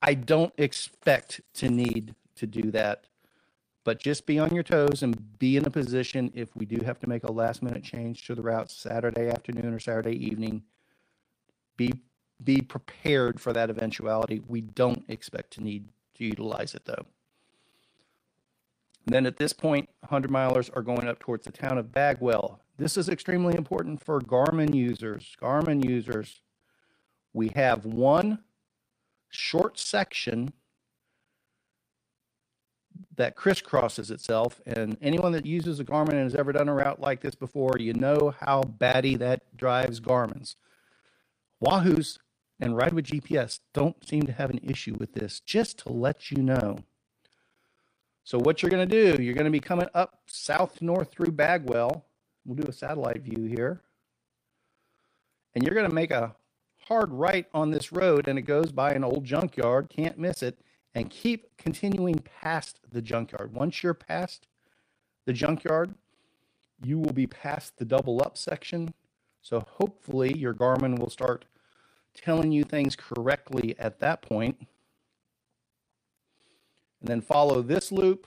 I 0.02 0.14
don't 0.14 0.54
expect 0.58 1.42
to 1.56 1.70
need 1.70 2.16
to 2.36 2.48
do 2.48 2.72
that 2.72 3.06
but 3.88 4.00
just 4.00 4.26
be 4.26 4.38
on 4.38 4.54
your 4.54 4.64
toes 4.64 5.02
and 5.02 5.40
be 5.40 5.56
in 5.56 5.66
a 5.66 5.70
position 5.70 6.30
if 6.36 6.54
we 6.58 6.66
do 6.66 6.84
have 6.84 7.00
to 7.00 7.08
make 7.08 7.24
a 7.24 7.32
last 7.32 7.64
minute 7.64 7.86
change 7.86 8.26
to 8.26 8.36
the 8.36 8.42
route 8.42 8.70
Saturday 8.70 9.30
afternoon 9.30 9.74
or 9.74 9.80
Saturday 9.80 10.12
evening. 10.28 10.62
Be 11.78 11.94
be 12.44 12.60
prepared 12.60 13.40
for 13.40 13.54
that 13.54 13.70
eventuality. 13.70 14.42
We 14.46 14.60
don't 14.60 15.06
expect 15.08 15.52
to 15.52 15.64
need 15.64 15.88
to 16.16 16.26
utilize 16.26 16.76
it 16.76 16.84
though. 16.84 17.06
And 19.06 19.16
then 19.16 19.26
at 19.26 19.38
this 19.38 19.54
point, 19.54 19.88
100 20.02 20.30
milers 20.30 20.70
are 20.76 20.82
going 20.82 21.08
up 21.08 21.20
towards 21.20 21.46
the 21.46 21.54
town 21.54 21.78
of 21.78 21.94
Bagwell. 21.94 22.60
This 22.76 22.98
is 22.98 23.08
extremely 23.08 23.56
important 23.56 24.04
for 24.04 24.20
Garmin 24.20 24.76
users. 24.76 25.38
Garmin 25.42 25.82
users, 25.82 26.42
we 27.32 27.54
have 27.56 27.86
one 27.86 28.40
short 29.30 29.80
section 29.80 30.52
that 33.16 33.36
crisscrosses 33.36 34.12
itself. 34.12 34.62
And 34.66 34.98
anyone 35.02 35.32
that 35.34 35.46
uses 35.46 35.80
a 35.80 35.86
Garmin 35.86 36.14
and 36.14 36.24
has 36.24 36.36
ever 36.36 36.52
done 36.52 36.70
a 36.70 36.74
route 36.74 37.00
like 37.00 37.22
this 37.22 37.36
before, 37.36 37.78
you 37.80 37.94
know 37.94 38.34
how 38.40 38.62
batty 38.64 39.16
that 39.18 39.56
drives 39.56 40.00
Garmin's. 40.00 40.56
Wahoo's 41.60 42.20
and 42.60 42.76
Ride 42.76 42.94
with 42.94 43.08
GPS 43.08 43.60
don't 43.74 44.08
seem 44.08 44.24
to 44.24 44.32
have 44.32 44.50
an 44.50 44.60
issue 44.64 44.96
with 45.00 45.14
this, 45.14 45.40
just 45.40 45.80
to 45.80 45.92
let 45.92 46.32
you 46.32 46.42
know. 46.42 46.80
So, 48.24 48.40
what 48.40 48.62
you're 48.62 48.72
going 48.72 48.88
to 48.88 49.16
do, 49.16 49.22
you're 49.22 49.36
going 49.36 49.46
to 49.46 49.52
be 49.52 49.60
coming 49.60 49.88
up 49.94 50.20
south 50.26 50.82
north 50.82 51.12
through 51.12 51.32
Bagwell. 51.32 52.06
We'll 52.46 52.56
do 52.56 52.68
a 52.68 52.74
satellite 52.74 53.22
view 53.22 53.46
here. 53.46 53.82
And 55.54 55.64
you're 55.64 55.76
going 55.76 55.88
to 55.88 55.96
make 55.96 56.12
a 56.12 56.36
hard 56.88 57.12
right 57.12 57.46
on 57.54 57.72
this 57.72 57.92
road, 57.92 58.28
and 58.28 58.38
it 58.38 58.44
goes 58.44 58.72
by 58.72 58.92
an 58.92 59.04
old 59.04 59.24
junkyard. 59.24 59.90
Can't 59.90 60.18
miss 60.18 60.42
it 60.42 60.60
and 60.98 61.12
keep 61.12 61.56
continuing 61.58 62.18
past 62.42 62.80
the 62.92 63.04
junkyard. 63.04 63.54
Once 63.54 63.84
you're 63.84 63.94
past 63.94 64.48
the 65.28 65.34
junkyard, 65.34 65.94
you 66.84 66.98
will 66.98 67.14
be 67.14 67.28
past 67.28 67.78
the 67.78 67.86
double 67.86 68.20
up 68.20 68.36
section. 68.36 68.92
So 69.44 69.64
hopefully 69.74 70.36
your 70.36 70.56
Garmin 70.56 70.98
will 70.98 71.12
start 71.12 71.46
telling 72.16 72.52
you 72.52 72.64
things 72.64 72.96
correctly 72.96 73.76
at 73.78 74.00
that 74.00 74.24
point. 74.24 74.58
And 77.00 77.08
then 77.08 77.22
follow 77.22 77.62
this 77.62 77.92
loop. 77.92 78.26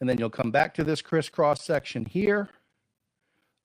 And 0.00 0.10
then 0.10 0.18
you'll 0.18 0.28
come 0.28 0.50
back 0.50 0.74
to 0.74 0.82
this 0.82 1.02
crisscross 1.02 1.62
section 1.62 2.04
here. 2.04 2.48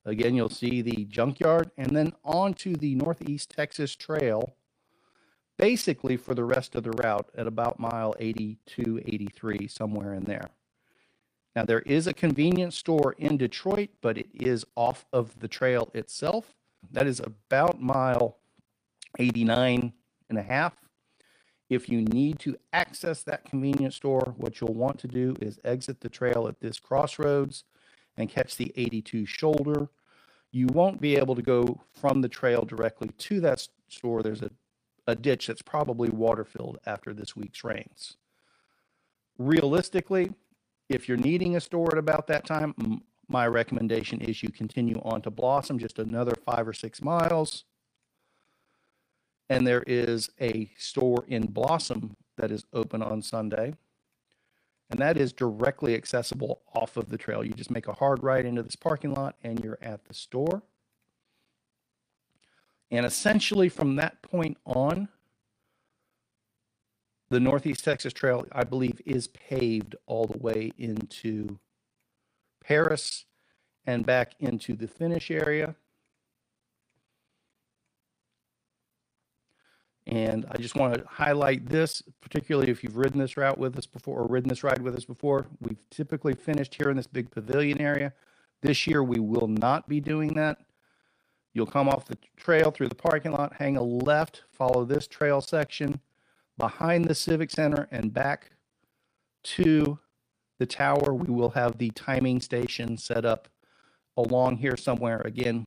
Again, 0.05 0.35
you'll 0.35 0.49
see 0.49 0.83
the 0.83 1.05
junkyard 1.05 1.71
and 1.75 1.95
then 1.95 2.13
onto 2.23 2.75
the 2.75 2.93
Northeast 2.93 3.49
Texas 3.49 3.95
Trail 3.95 4.55
basically 5.57 6.17
for 6.17 6.33
the 6.33 6.43
rest 6.43 6.75
of 6.75 6.83
the 6.83 6.91
route 6.91 7.29
at 7.35 7.47
about 7.47 7.79
mile 7.79 8.15
82, 8.19 9.01
83, 9.05 9.67
somewhere 9.67 10.13
in 10.13 10.23
there. 10.23 10.49
Now, 11.55 11.63
there 11.63 11.81
is 11.81 12.05
a 12.05 12.13
convenience 12.13 12.75
store 12.75 13.15
in 13.17 13.37
Detroit, 13.37 13.89
but 14.01 14.17
it 14.17 14.27
is 14.33 14.65
off 14.75 15.05
of 15.13 15.39
the 15.39 15.47
trail 15.47 15.89
itself. 15.93 16.53
That 16.91 17.07
is 17.07 17.21
about 17.21 17.81
mile 17.81 18.37
89 19.17 19.93
and 20.29 20.37
a 20.37 20.43
half. 20.43 20.73
If 21.69 21.89
you 21.89 22.01
need 22.01 22.39
to 22.39 22.57
access 22.73 23.23
that 23.23 23.45
convenience 23.45 23.95
store, 23.95 24.35
what 24.37 24.59
you'll 24.59 24.73
want 24.73 24.99
to 24.99 25.07
do 25.07 25.35
is 25.41 25.59
exit 25.63 26.01
the 26.01 26.09
trail 26.09 26.47
at 26.47 26.59
this 26.59 26.79
crossroads 26.79 27.63
and 28.17 28.29
catch 28.29 28.57
the 28.57 28.71
82 28.75 29.25
shoulder. 29.25 29.89
You 30.51 30.67
won't 30.67 31.01
be 31.01 31.15
able 31.15 31.35
to 31.35 31.41
go 31.41 31.81
from 31.93 32.21
the 32.21 32.29
trail 32.29 32.63
directly 32.63 33.09
to 33.17 33.39
that 33.41 33.67
store. 33.87 34.21
There's 34.21 34.43
a 34.43 34.51
a 35.07 35.15
ditch 35.15 35.47
that's 35.47 35.61
probably 35.61 36.09
water 36.09 36.43
filled 36.43 36.79
after 36.85 37.13
this 37.13 37.35
week's 37.35 37.63
rains. 37.63 38.17
Realistically, 39.37 40.31
if 40.89 41.07
you're 41.07 41.17
needing 41.17 41.55
a 41.55 41.61
store 41.61 41.91
at 41.91 41.97
about 41.97 42.27
that 42.27 42.45
time, 42.45 43.01
my 43.27 43.47
recommendation 43.47 44.21
is 44.21 44.43
you 44.43 44.49
continue 44.49 45.01
on 45.03 45.21
to 45.23 45.31
Blossom 45.31 45.79
just 45.79 45.99
another 45.99 46.33
five 46.45 46.67
or 46.67 46.73
six 46.73 47.01
miles. 47.01 47.65
And 49.49 49.65
there 49.65 49.83
is 49.85 50.29
a 50.39 50.71
store 50.77 51.25
in 51.27 51.47
Blossom 51.47 52.15
that 52.37 52.51
is 52.51 52.65
open 52.73 53.01
on 53.01 53.21
Sunday. 53.21 53.73
And 54.89 54.99
that 54.99 55.17
is 55.17 55.33
directly 55.33 55.95
accessible 55.95 56.61
off 56.73 56.97
of 56.97 57.09
the 57.09 57.17
trail. 57.17 57.43
You 57.43 57.53
just 57.53 57.71
make 57.71 57.87
a 57.87 57.93
hard 57.93 58.23
right 58.23 58.45
into 58.45 58.61
this 58.61 58.75
parking 58.75 59.13
lot 59.13 59.35
and 59.43 59.63
you're 59.63 59.79
at 59.81 60.05
the 60.05 60.13
store. 60.13 60.61
And 62.95 63.05
essentially, 63.05 63.67
from 63.67 63.97
that 63.97 64.21
point 64.21 64.57
on, 64.65 65.09
the 67.29 67.41
Northeast 67.41 67.83
Texas 67.83 68.13
Trail, 68.13 68.47
I 68.53 68.63
believe, 68.63 69.01
is 69.05 69.27
paved 69.27 69.97
all 70.05 70.27
the 70.27 70.37
way 70.37 70.71
into 70.77 71.59
Paris 72.63 73.25
and 73.85 74.05
back 74.05 74.35
into 74.39 74.77
the 74.77 74.87
finish 74.87 75.29
area. 75.29 75.75
And 80.07 80.45
I 80.49 80.57
just 80.57 80.75
want 80.75 80.93
to 80.93 81.03
highlight 81.05 81.67
this, 81.67 82.01
particularly 82.21 82.71
if 82.71 82.81
you've 82.81 82.95
ridden 82.95 83.19
this 83.19 83.35
route 83.35 83.57
with 83.57 83.77
us 83.77 83.85
before 83.85 84.21
or 84.21 84.27
ridden 84.27 84.47
this 84.47 84.63
ride 84.63 84.81
with 84.81 84.95
us 84.95 85.03
before. 85.03 85.47
We've 85.59 85.83
typically 85.89 86.33
finished 86.33 86.75
here 86.75 86.89
in 86.89 86.95
this 86.95 87.07
big 87.07 87.29
pavilion 87.29 87.81
area. 87.81 88.13
This 88.61 88.87
year, 88.87 89.03
we 89.03 89.19
will 89.19 89.49
not 89.49 89.89
be 89.89 89.99
doing 89.99 90.35
that. 90.35 90.59
You'll 91.55 91.65
come 91.65 91.87
off 91.87 92.05
the 92.05 92.17
trail 92.35 92.69
through 92.69 92.89
the 92.89 92.95
parking 92.95 93.31
lot, 93.31 93.53
hang 93.53 93.77
a 93.77 93.81
left, 93.81 94.43
follow 94.51 94.83
this 94.83 95.07
trail 95.07 95.39
section 95.39 96.01
behind 96.57 97.05
the 97.05 97.15
Civic 97.15 97.49
Center 97.49 97.87
and 97.91 98.13
back 98.13 98.51
to 99.43 99.97
the 100.59 100.65
tower. 100.65 101.13
We 101.13 101.33
will 101.33 101.51
have 101.51 101.77
the 101.77 101.91
timing 101.91 102.41
station 102.41 102.97
set 102.97 103.23
up 103.23 103.47
along 104.17 104.57
here 104.57 104.75
somewhere. 104.75 105.21
Again, 105.21 105.65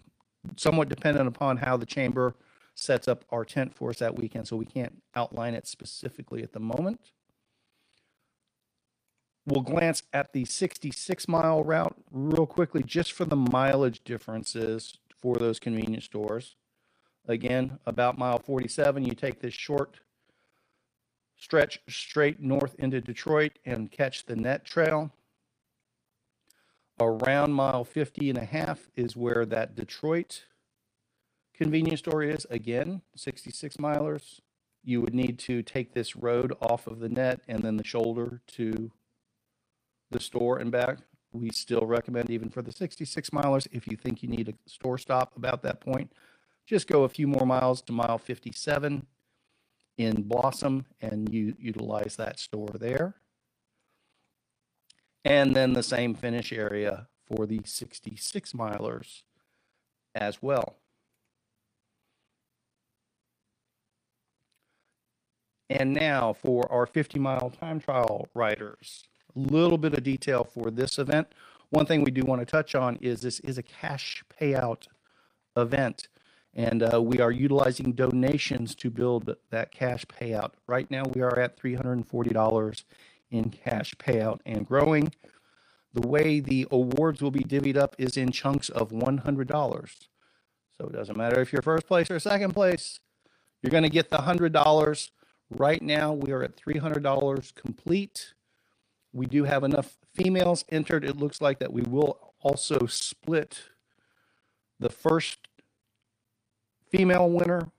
somewhat 0.57 0.91
dependent 0.91 1.27
upon 1.27 1.57
how 1.57 1.79
the 1.79 1.87
chamber 1.87 2.35
sets 2.75 3.09
up 3.09 3.25
our 3.31 3.47
tent 3.47 3.75
for 3.75 3.89
us 3.89 3.99
that 4.01 4.15
weekend, 4.15 4.47
so 4.47 4.57
we 4.57 4.67
can't 4.67 5.03
outline 5.17 5.55
it 5.55 5.67
specifically 5.67 6.43
at 6.43 6.53
the 6.53 6.61
moment. 6.61 7.13
We'll 9.47 9.63
glance 9.63 10.03
at 10.13 10.35
the 10.35 10.45
66 10.45 11.27
mile 11.29 11.65
route 11.65 11.97
real 12.11 12.47
quickly 12.47 12.83
just 12.83 13.13
for 13.13 13.25
the 13.25 13.37
mileage 13.37 14.05
differences 14.05 14.99
for 15.21 15.37
those 15.37 15.59
convenience 15.59 16.05
stores. 16.05 16.57
Again, 17.27 17.79
about 17.87 18.19
mile 18.19 18.39
47, 18.39 19.05
you 19.05 19.15
take 19.15 19.41
this 19.41 19.55
short 19.55 20.01
stretch 21.37 21.81
straight 21.89 22.41
north 22.41 22.75
into 22.79 23.01
Detroit 23.01 23.59
and 23.65 23.91
catch 23.91 24.27
the 24.27 24.37
net 24.37 24.65
trail. 24.65 25.13
Around 27.01 27.53
mile 27.53 27.85
50 27.85 28.31
and 28.31 28.39
a 28.39 28.45
half 28.45 28.89
is 28.97 29.17
where 29.17 29.47
that 29.47 29.77
Detroit 29.77 30.45
convenience 31.55 32.01
store 32.01 32.23
is. 32.23 32.47
Again, 32.51 33.03
66 33.17 33.77
milers. 33.77 34.41
You 34.83 35.01
would 35.03 35.15
need 35.15 35.39
to 35.41 35.63
take 35.63 35.93
this 35.93 36.17
road 36.17 36.55
off 36.63 36.87
of 36.87 37.01
the 37.01 37.09
net 37.09 37.41
and 37.47 37.63
then 37.63 37.77
the 37.77 37.85
shoulder 37.85 38.41
to 38.55 38.91
the 40.11 40.21
store 40.21 40.59
and 40.59 40.71
back. 40.71 40.99
We 41.33 41.51
still 41.51 41.85
recommend, 41.87 42.31
even 42.31 42.49
for 42.49 42.63
the 42.63 42.73
66 42.73 43.31
milers, 43.31 43.67
if 43.71 43.87
you 43.87 43.97
think 43.97 44.23
you 44.23 44.29
need 44.29 44.49
a 44.49 44.55
store 44.71 44.99
stop 44.99 45.37
about 45.37 45.63
that 45.63 45.81
point, 45.81 46.13
just 46.67 46.87
go 46.87 47.05
a 47.05 47.09
few 47.09 47.27
more 47.27 47.47
miles 47.47 47.83
to 47.83 47.93
mile 47.93 48.19
57 48.19 49.07
in 49.99 50.23
Blossom 50.23 50.87
and 51.01 51.33
you 51.33 51.55
utilize 51.59 52.17
that 52.17 52.39
store 52.39 52.71
there. 52.75 53.17
And 55.25 55.55
then 55.55 55.73
the 55.75 55.83
same 55.83 56.15
finish 56.15 56.53
area 56.53 57.09
for 57.27 57.47
the 57.47 57.61
66 57.65 58.53
milers 58.53 59.23
as 60.15 60.41
well. 60.41 60.77
And 65.69 65.93
now 65.93 66.33
for 66.33 66.71
our 66.73 66.87
50 66.87 67.19
mile 67.19 67.51
time 67.51 67.81
trial 67.81 68.29
riders 68.35 69.05
little 69.35 69.79
bit 69.79 69.95
of 69.95 70.03
detail 70.03 70.45
for 70.45 70.71
this 70.71 70.99
event. 70.99 71.29
One 71.71 71.87
thing 71.87 72.03
we 72.03 72.11
do 72.11 72.23
want 72.23 72.41
to 72.41 72.47
touch 72.47 72.75
on 72.75 72.97
is 72.97 73.21
this 73.21 73.41
is 73.41 73.59
a 73.59 73.63
cash 73.63 74.25
payout 74.41 74.87
event, 75.57 76.09
and 76.55 76.83
uh, 76.83 77.03
we 77.03 77.21
are 77.21 77.31
utilizing 77.31 77.93
donations 77.93 78.75
to 78.77 78.91
build 78.91 79.35
that 79.51 79.71
cash 79.71 80.07
payout. 80.07 80.53
Right 80.67 80.91
now, 80.91 81.05
we 81.05 81.21
are 81.21 81.39
at 81.39 81.61
$340 81.61 82.85
in 83.31 83.51
cash 83.51 83.95
payout 83.97 84.41
and 84.47 84.67
growing. 84.67 85.13
The 85.93 86.07
way 86.07 86.41
the 86.41 86.67
awards 86.71 87.21
will 87.21 87.31
be 87.31 87.45
divvied 87.45 87.77
up 87.77 87.97
is 87.99 88.17
in 88.17 88.31
chunks 88.31 88.69
of 88.69 88.91
$100. 88.91 90.07
So 90.79 90.87
it 90.87 90.93
doesn't 90.93 91.17
matter 91.17 91.41
if 91.41 91.53
you're 91.53 91.63
first 91.63 91.87
place 91.87 92.11
or 92.11 92.19
second 92.19 92.53
place, 92.55 93.01
you're 93.63 93.71
going 93.71 93.83
to 93.83 93.91
get 93.91 94.11
the 94.11 94.19
$100. 94.19 95.11
Right 95.51 95.83
now, 95.83 96.13
we 96.13 96.31
are 96.31 96.43
at 96.43 96.57
$300 96.57 97.55
complete 97.55 98.35
we 99.13 99.27
do 99.27 99.45
have 99.45 99.65
enough 99.65 99.97
females 100.15 100.65
entered. 100.71 101.05
It 101.05 101.17
looks 101.17 101.41
like 101.41 101.59
that 101.61 101.73
we 101.73 101.83
will 101.83 102.35
also 102.41 102.87
split 102.87 103.61
the 104.81 104.91
first 104.91 105.49
female 106.91 107.29
winner 107.29 107.71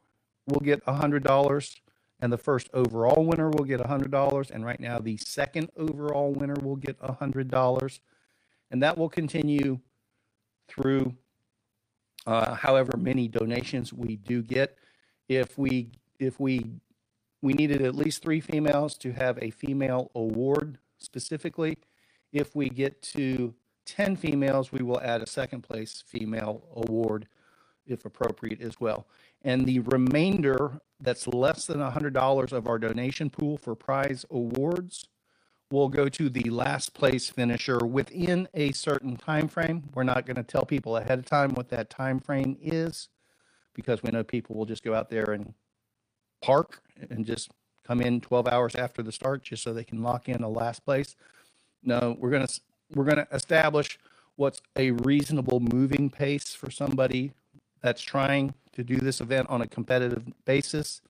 will 0.47 0.59
get 0.59 0.85
$100 0.85 1.75
and 2.19 2.33
the 2.33 2.37
first 2.37 2.69
overall 2.73 3.25
winner 3.25 3.49
will 3.49 3.63
get 3.63 3.79
$100 3.79 4.51
and 4.51 4.65
right 4.65 4.79
now 4.79 4.99
the 4.99 5.17
second 5.17 5.69
overall 5.77 6.33
winner 6.33 6.57
will 6.61 6.75
get 6.75 6.99
$100 6.99 7.99
and 8.71 8.83
that 8.83 8.97
will 8.97 9.09
continue 9.09 9.79
through 10.67 11.15
uh, 12.27 12.53
however 12.53 12.97
many 12.97 13.27
donations 13.27 13.93
we 13.93 14.17
do 14.17 14.41
get 14.41 14.77
if 15.27 15.57
we 15.57 15.91
if 16.19 16.39
we 16.39 16.65
we 17.41 17.53
needed 17.53 17.81
at 17.81 17.95
least 17.95 18.21
three 18.21 18.41
females 18.41 18.97
to 18.97 19.13
have 19.13 19.39
a 19.41 19.49
female 19.51 20.11
award 20.13 20.77
specifically. 20.99 21.77
If 22.31 22.55
we 22.55 22.69
get 22.69 23.01
to 23.13 23.53
10 23.85 24.15
females, 24.17 24.71
we 24.71 24.83
will 24.83 25.01
add 25.01 25.21
a 25.21 25.27
second 25.27 25.61
place 25.61 26.03
female 26.05 26.63
award 26.75 27.27
if 27.87 28.05
appropriate 28.05 28.61
as 28.61 28.79
well. 28.79 29.07
And 29.41 29.65
the 29.65 29.79
remainder 29.79 30.79
that's 30.99 31.27
less 31.27 31.65
than 31.65 31.79
$100 31.79 32.51
of 32.51 32.67
our 32.67 32.77
donation 32.77 33.29
pool 33.29 33.57
for 33.57 33.73
prize 33.73 34.25
awards 34.29 35.07
will 35.71 35.89
go 35.89 36.09
to 36.09 36.29
the 36.29 36.49
last 36.49 36.93
place 36.93 37.29
finisher 37.29 37.77
within 37.79 38.47
a 38.53 38.71
certain 38.71 39.15
time 39.15 39.47
frame. 39.47 39.83
We're 39.93 40.03
not 40.03 40.25
going 40.25 40.35
to 40.35 40.43
tell 40.43 40.65
people 40.65 40.97
ahead 40.97 41.19
of 41.19 41.25
time 41.25 41.53
what 41.53 41.69
that 41.69 41.89
time 41.89 42.19
frame 42.19 42.57
is 42.61 43.09
because 43.73 44.01
we 44.01 44.11
know 44.11 44.23
people 44.23 44.55
will 44.55 44.65
just 44.65 44.83
go 44.83 44.93
out 44.93 45.09
there 45.09 45.31
and 45.31 45.53
park 46.41 46.81
and 47.09 47.25
just 47.25 47.51
come 47.89 48.01
in 48.01 48.21
12 48.21 48.47
hours 48.47 48.75
after 48.75 49.01
the 49.01 49.11
start 49.11 49.41
just 49.41 49.63
so 49.63 49.73
they 49.73 49.83
can 49.83 50.03
lock 50.03 50.29
in 50.29 50.43
a 50.43 50.49
last 50.49 50.85
place. 50.85 51.15
No, 51.83 52.15
we're 52.19 52.29
going 52.29 52.45
to 52.45 52.61
we're 52.93 53.03
going 53.03 53.17
to 53.17 53.27
establish 53.31 53.97
what's 54.35 54.61
a 54.75 54.91
reasonable 54.91 55.59
moving 55.59 56.09
pace 56.09 56.53
for 56.53 56.69
somebody 56.69 57.33
that's 57.81 58.01
trying 58.01 58.53
to 58.73 58.83
do 58.83 58.97
this 58.97 59.21
event 59.21 59.49
on 59.49 59.61
a 59.61 59.67
competitive 59.67 60.23
basis 60.45 61.01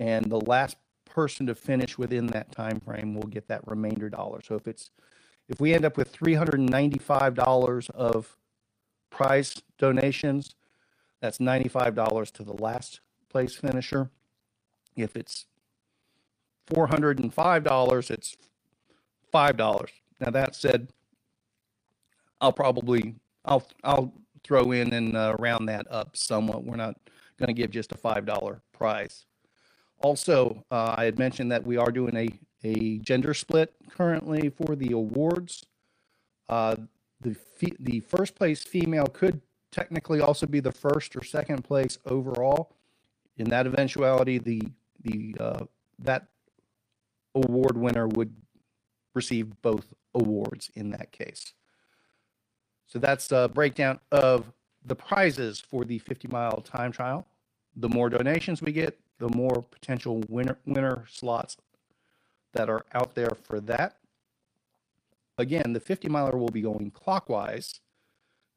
and 0.00 0.26
the 0.26 0.40
last 0.40 0.76
person 1.04 1.46
to 1.46 1.54
finish 1.54 1.96
within 1.96 2.26
that 2.28 2.50
time 2.50 2.80
frame 2.80 3.14
will 3.14 3.28
get 3.28 3.46
that 3.46 3.66
remainder 3.66 4.08
dollar. 4.08 4.40
So 4.42 4.56
if 4.56 4.66
it's 4.66 4.90
if 5.48 5.60
we 5.60 5.74
end 5.74 5.84
up 5.84 5.96
with 5.96 6.12
$395 6.12 7.90
of 7.90 8.36
prize 9.10 9.62
donations, 9.78 10.54
that's 11.20 11.38
$95 11.38 12.32
to 12.32 12.42
the 12.42 12.54
last 12.54 13.00
place 13.28 13.54
finisher. 13.54 14.10
If 14.96 15.16
it's 15.16 15.46
$405, 16.70 18.10
it's 18.10 18.36
$5. 19.32 19.86
Now 20.20 20.30
that 20.30 20.54
said, 20.54 20.88
I'll 22.40 22.52
probably 22.52 23.14
I'll 23.44 23.66
I'll 23.84 24.12
throw 24.42 24.72
in 24.72 24.92
and 24.92 25.16
uh, 25.16 25.36
round 25.38 25.68
that 25.68 25.86
up 25.90 26.16
somewhat. 26.16 26.64
We're 26.64 26.76
not 26.76 26.96
going 27.38 27.48
to 27.48 27.52
give 27.52 27.70
just 27.70 27.92
a 27.92 27.96
$5 27.96 28.60
prize. 28.72 29.26
Also, 30.02 30.64
uh, 30.70 30.94
I 30.96 31.04
had 31.04 31.18
mentioned 31.18 31.52
that 31.52 31.66
we 31.66 31.76
are 31.76 31.90
doing 31.90 32.16
a 32.16 32.28
a 32.62 32.98
gender 32.98 33.32
split 33.32 33.74
currently 33.88 34.50
for 34.50 34.76
the 34.76 34.92
awards. 34.92 35.64
Uh, 36.48 36.76
the 37.20 37.34
fe- 37.34 37.76
the 37.80 38.00
first 38.00 38.34
place 38.34 38.62
female 38.62 39.06
could 39.06 39.40
technically 39.72 40.20
also 40.20 40.46
be 40.46 40.60
the 40.60 40.72
first 40.72 41.16
or 41.16 41.24
second 41.24 41.62
place 41.64 41.98
overall. 42.06 42.76
In 43.36 43.48
that 43.50 43.66
eventuality, 43.66 44.38
the 44.38 44.62
the 45.02 45.34
uh, 45.40 45.64
that 46.00 46.28
award 47.34 47.76
winner 47.76 48.06
would 48.08 48.34
receive 49.14 49.60
both 49.62 49.92
awards 50.14 50.70
in 50.74 50.90
that 50.90 51.12
case. 51.12 51.52
So 52.86 52.98
that's 52.98 53.30
a 53.30 53.48
breakdown 53.52 54.00
of 54.10 54.52
the 54.84 54.96
prizes 54.96 55.60
for 55.60 55.84
the 55.84 55.98
50 55.98 56.28
mile 56.28 56.60
time 56.60 56.92
trial. 56.92 57.26
The 57.76 57.88
more 57.88 58.10
donations 58.10 58.60
we 58.60 58.72
get, 58.72 58.98
the 59.18 59.28
more 59.28 59.62
potential 59.62 60.24
winner 60.28 60.58
winner 60.66 61.04
slots 61.08 61.56
that 62.52 62.68
are 62.68 62.84
out 62.92 63.14
there 63.14 63.30
for 63.42 63.60
that. 63.60 63.96
Again, 65.38 65.72
the 65.72 65.80
50 65.80 66.08
miler 66.08 66.36
will 66.36 66.48
be 66.48 66.62
going 66.62 66.90
clockwise. 66.90 67.80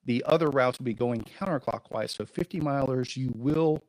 The 0.06 0.24
other 0.26 0.50
routes 0.50 0.80
will 0.80 0.86
be 0.86 0.94
going 0.94 1.22
counterclockwise. 1.22 2.10
So 2.10 2.26
50 2.26 2.60
milers, 2.60 3.16
you 3.16 3.32
will 3.36 3.84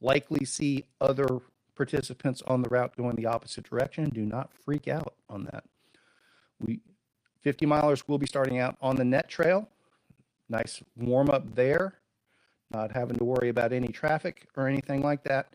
likely 0.00 0.44
see 0.44 0.84
other 1.00 1.40
participants 1.78 2.42
on 2.46 2.60
the 2.60 2.68
route 2.68 2.94
going 2.96 3.16
the 3.16 3.24
opposite 3.24 3.64
direction. 3.64 4.10
Do 4.10 4.26
not 4.26 4.52
freak 4.52 4.88
out 4.88 5.14
on 5.30 5.44
that. 5.44 5.64
We 6.60 6.80
50 7.40 7.66
milers 7.66 8.02
will 8.06 8.18
be 8.18 8.26
starting 8.26 8.58
out 8.58 8.76
on 8.82 8.96
the 8.96 9.04
net 9.04 9.28
trail. 9.28 9.68
Nice 10.50 10.82
warm 10.96 11.30
up 11.30 11.54
there, 11.54 11.94
not 12.70 12.92
having 12.92 13.16
to 13.16 13.24
worry 13.24 13.48
about 13.48 13.72
any 13.72 13.88
traffic 13.88 14.48
or 14.56 14.66
anything 14.66 15.02
like 15.02 15.22
that. 15.24 15.54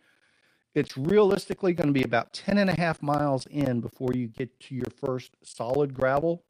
It's 0.73 0.97
realistically 0.97 1.73
going 1.73 1.87
to 1.87 1.93
be 1.93 2.03
about 2.03 2.33
10 2.33 2.57
and 2.57 2.69
a 2.69 2.79
half 2.79 3.03
miles 3.03 3.45
in 3.47 3.81
before 3.81 4.13
you 4.15 4.27
get 4.27 4.59
to 4.61 4.75
your 4.75 4.87
first 4.95 5.35
solid 5.43 5.93
gravel. 5.93 6.45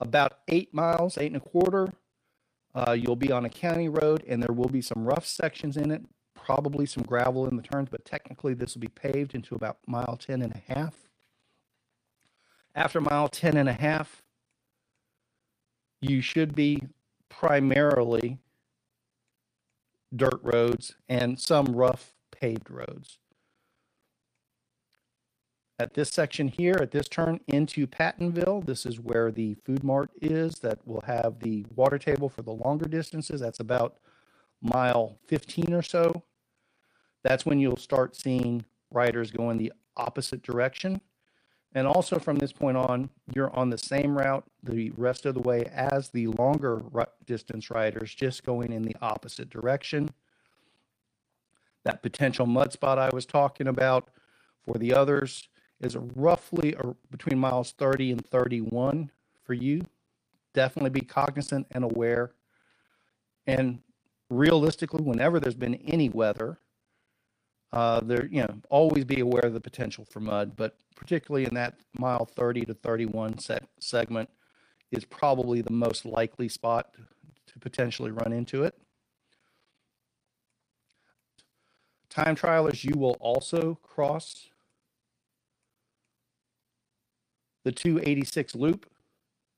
About 0.00 0.38
eight 0.48 0.72
miles, 0.74 1.18
eight 1.18 1.32
and 1.32 1.36
a 1.36 1.40
quarter, 1.40 1.92
uh, 2.74 2.92
you'll 2.92 3.14
be 3.14 3.30
on 3.30 3.44
a 3.44 3.50
county 3.50 3.88
road 3.88 4.24
and 4.26 4.42
there 4.42 4.54
will 4.54 4.68
be 4.68 4.82
some 4.82 5.04
rough 5.04 5.26
sections 5.26 5.76
in 5.76 5.90
it, 5.90 6.02
probably 6.44 6.84
some 6.84 7.02
gravel 7.02 7.48
in 7.48 7.56
the 7.56 7.62
turns, 7.62 7.88
but 7.90 8.04
technically 8.04 8.52
this 8.52 8.74
will 8.74 8.82
be 8.82 8.88
paved 8.88 9.34
into 9.34 9.54
about 9.54 9.78
mile 9.86 10.16
10 10.20 10.42
and 10.42 10.52
a 10.54 10.74
half. 10.74 10.94
After 12.74 13.00
mile 13.00 13.28
10 13.28 13.56
and 13.56 13.68
a 13.68 13.72
half, 13.72 14.22
you 16.02 16.20
should 16.20 16.54
be 16.54 16.82
primarily 17.30 18.38
dirt 20.14 20.38
roads 20.42 20.94
and 21.08 21.40
some 21.40 21.66
rough 21.74 22.12
paved 22.30 22.70
roads. 22.70 23.18
At 25.78 25.94
this 25.94 26.10
section 26.10 26.48
here, 26.48 26.76
at 26.80 26.90
this 26.90 27.08
turn 27.08 27.40
into 27.48 27.86
Pattonville, 27.86 28.64
this 28.64 28.84
is 28.84 29.00
where 29.00 29.32
the 29.32 29.54
food 29.64 29.82
mart 29.82 30.10
is 30.20 30.56
that 30.56 30.86
will 30.86 31.02
have 31.06 31.40
the 31.40 31.64
water 31.74 31.98
table 31.98 32.28
for 32.28 32.42
the 32.42 32.52
longer 32.52 32.86
distances. 32.86 33.40
That's 33.40 33.60
about 33.60 33.96
mile 34.60 35.18
15 35.26 35.72
or 35.72 35.82
so. 35.82 36.22
That's 37.24 37.44
when 37.44 37.58
you'll 37.58 37.76
start 37.78 38.14
seeing 38.14 38.64
riders 38.90 39.32
going 39.32 39.58
the 39.58 39.72
opposite 39.96 40.42
direction. 40.42 41.00
And 41.74 41.88
also 41.88 42.20
from 42.20 42.36
this 42.36 42.52
point 42.52 42.76
on, 42.76 43.10
you're 43.34 43.54
on 43.56 43.70
the 43.70 43.78
same 43.78 44.16
route 44.16 44.44
the 44.62 44.92
rest 44.96 45.26
of 45.26 45.34
the 45.34 45.40
way 45.40 45.64
as 45.74 46.10
the 46.10 46.28
longer 46.28 46.82
distance 47.26 47.70
riders, 47.70 48.14
just 48.14 48.44
going 48.44 48.72
in 48.72 48.82
the 48.82 48.94
opposite 49.02 49.50
direction. 49.50 50.10
That 51.82 52.02
potential 52.02 52.46
mud 52.46 52.72
spot 52.72 52.98
I 52.98 53.10
was 53.12 53.26
talking 53.26 53.66
about 53.66 54.10
for 54.62 54.78
the 54.78 54.94
others 54.94 55.48
is 55.80 55.96
roughly 55.96 56.76
between 57.10 57.38
miles 57.38 57.72
30 57.72 58.12
and 58.12 58.26
31 58.26 59.10
for 59.42 59.54
you. 59.54 59.82
Definitely 60.52 60.90
be 60.90 61.00
cognizant 61.00 61.66
and 61.72 61.84
aware. 61.84 62.32
And 63.46 63.80
realistically, 64.30 65.02
whenever 65.02 65.40
there's 65.40 65.54
been 65.54 65.74
any 65.74 66.08
weather, 66.08 66.58
uh, 67.74 67.98
there, 68.04 68.26
you 68.26 68.40
know, 68.40 68.54
always 68.70 69.04
be 69.04 69.18
aware 69.18 69.44
of 69.44 69.52
the 69.52 69.60
potential 69.60 70.04
for 70.04 70.20
mud, 70.20 70.52
but 70.54 70.76
particularly 70.94 71.44
in 71.44 71.54
that 71.54 71.74
mile 71.98 72.24
30 72.24 72.66
to 72.66 72.74
31 72.74 73.36
segment 73.80 74.30
is 74.92 75.04
probably 75.04 75.60
the 75.60 75.72
most 75.72 76.06
likely 76.06 76.48
spot 76.48 76.94
to 77.48 77.58
potentially 77.58 78.12
run 78.12 78.32
into 78.32 78.62
it. 78.62 78.78
Time 82.08 82.36
trialers, 82.36 82.84
you 82.84 82.96
will 82.96 83.16
also 83.18 83.76
cross 83.82 84.50
the 87.64 87.72
286 87.72 88.54
loop. 88.54 88.86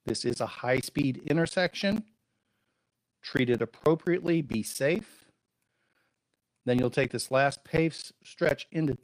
This 0.07 0.25
is 0.25 0.41
a 0.41 0.47
high 0.47 0.81
speed 0.81 1.21
intersection. 1.27 2.05
Treat 3.21 3.51
it 3.51 3.61
appropriately, 3.61 4.41
be 4.41 4.63
safe. 4.63 5.26
Then 6.67 6.79
you'll 6.79 6.91
take 6.91 7.13
this 7.13 7.31
last 7.31 7.65
paved 7.65 8.13
stretch 8.23 8.67
into, 8.73 8.99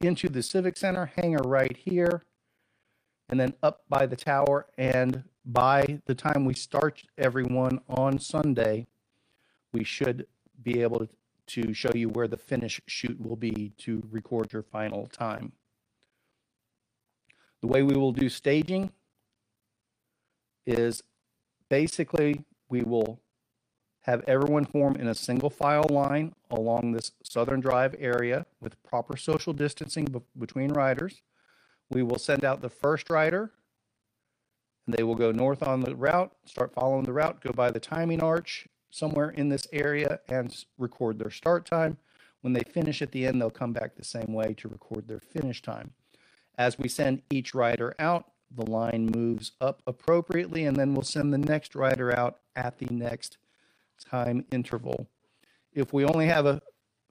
into 0.00 0.28
the 0.28 0.42
Civic 0.42 0.76
Center, 0.76 1.06
hangar 1.06 1.42
right 1.44 1.76
here, 1.76 2.24
and 3.28 3.38
then 3.40 3.54
up 3.62 3.84
by 3.88 4.04
the 4.04 4.16
tower. 4.16 4.66
And 4.76 5.22
by 5.44 6.00
the 6.06 6.14
time 6.14 6.44
we 6.44 6.54
start 6.54 7.04
everyone 7.16 7.80
on 7.88 8.18
Sunday, 8.18 8.88
we 9.72 9.84
should 9.84 10.26
be 10.60 10.82
able 10.82 10.98
to, 10.98 11.08
to 11.46 11.72
show 11.72 11.92
you 11.94 12.08
where 12.08 12.28
the 12.28 12.36
finish 12.36 12.80
chute 12.86 13.20
will 13.20 13.36
be 13.36 13.72
to 13.78 14.02
record 14.10 14.52
your 14.52 14.62
final 14.62 15.06
time. 15.06 15.52
The 17.60 17.68
way 17.68 17.82
we 17.82 17.96
will 17.96 18.12
do 18.12 18.28
staging 18.28 18.90
is 20.66 21.02
basically 21.68 22.44
we 22.68 22.82
will 22.82 23.21
have 24.02 24.24
everyone 24.26 24.64
form 24.64 24.96
in 24.96 25.06
a 25.06 25.14
single 25.14 25.50
file 25.50 25.86
line 25.88 26.34
along 26.50 26.92
this 26.92 27.12
southern 27.22 27.60
drive 27.60 27.94
area 27.98 28.46
with 28.60 28.82
proper 28.82 29.16
social 29.16 29.52
distancing 29.52 30.06
be 30.06 30.20
between 30.38 30.72
riders. 30.72 31.22
We 31.90 32.02
will 32.02 32.18
send 32.18 32.44
out 32.44 32.62
the 32.62 32.68
first 32.68 33.10
rider 33.10 33.52
and 34.86 34.96
they 34.96 35.02
will 35.04 35.14
go 35.14 35.30
north 35.30 35.62
on 35.62 35.80
the 35.80 35.94
route, 35.94 36.32
start 36.44 36.72
following 36.74 37.04
the 37.04 37.12
route, 37.12 37.40
go 37.40 37.52
by 37.52 37.70
the 37.70 37.80
timing 37.80 38.22
arch 38.22 38.66
somewhere 38.90 39.30
in 39.30 39.48
this 39.48 39.66
area 39.72 40.20
and 40.28 40.64
record 40.78 41.18
their 41.18 41.30
start 41.30 41.64
time. 41.64 41.96
When 42.40 42.52
they 42.52 42.62
finish 42.62 43.00
at 43.02 43.12
the 43.12 43.26
end, 43.26 43.40
they'll 43.40 43.50
come 43.50 43.72
back 43.72 43.94
the 43.94 44.04
same 44.04 44.32
way 44.32 44.54
to 44.54 44.68
record 44.68 45.06
their 45.06 45.20
finish 45.20 45.62
time. 45.62 45.92
As 46.58 46.78
we 46.78 46.88
send 46.88 47.22
each 47.30 47.54
rider 47.54 47.94
out, 47.98 48.32
the 48.50 48.68
line 48.68 49.06
moves 49.06 49.52
up 49.60 49.82
appropriately, 49.86 50.64
and 50.64 50.76
then 50.76 50.92
we'll 50.92 51.02
send 51.02 51.32
the 51.32 51.38
next 51.38 51.74
rider 51.74 52.14
out 52.14 52.40
at 52.54 52.78
the 52.78 52.92
next 52.92 53.38
time 54.04 54.44
interval. 54.50 55.08
If 55.72 55.92
we 55.92 56.04
only 56.04 56.26
have 56.26 56.46
a 56.46 56.60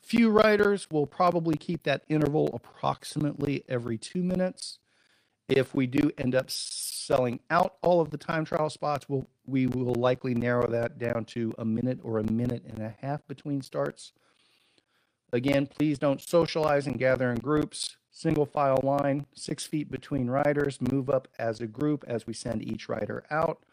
few 0.01 0.29
riders, 0.29 0.87
we'll 0.91 1.05
probably 1.05 1.55
keep 1.55 1.83
that 1.83 2.03
interval 2.09 2.49
approximately 2.53 3.63
every 3.67 3.97
two 3.97 4.23
minutes. 4.23 4.79
If 5.47 5.75
we 5.75 5.87
do 5.87 6.11
end 6.17 6.35
up 6.35 6.49
selling 6.49 7.39
out 7.49 7.75
all 7.81 7.99
of 7.99 8.09
the 8.09 8.17
time 8.17 8.45
trial 8.45 8.69
spots, 8.69 9.09
we'll, 9.09 9.27
we 9.45 9.67
will 9.67 9.95
likely 9.95 10.33
narrow 10.33 10.67
that 10.67 10.97
down 10.97 11.25
to 11.25 11.53
a 11.57 11.65
minute 11.65 11.99
or 12.03 12.19
a 12.19 12.31
minute 12.31 12.63
and 12.67 12.79
a 12.79 12.95
half 13.01 13.27
between 13.27 13.61
starts. 13.61 14.13
Again, 15.33 15.67
please 15.67 15.97
don't 15.97 16.21
socialize 16.21 16.87
and 16.87 16.97
gather 16.97 17.31
in 17.31 17.39
groups. 17.39 17.97
Single 18.11 18.45
file 18.45 18.81
line, 18.83 19.25
six 19.33 19.65
feet 19.65 19.89
between 19.89 20.29
riders, 20.29 20.79
move 20.91 21.09
up 21.09 21.29
as 21.39 21.61
a 21.61 21.67
group 21.67 22.03
as 22.07 22.27
we 22.27 22.33
send 22.33 22.61
each 22.61 22.89
rider 22.89 23.23
out. 23.31 23.63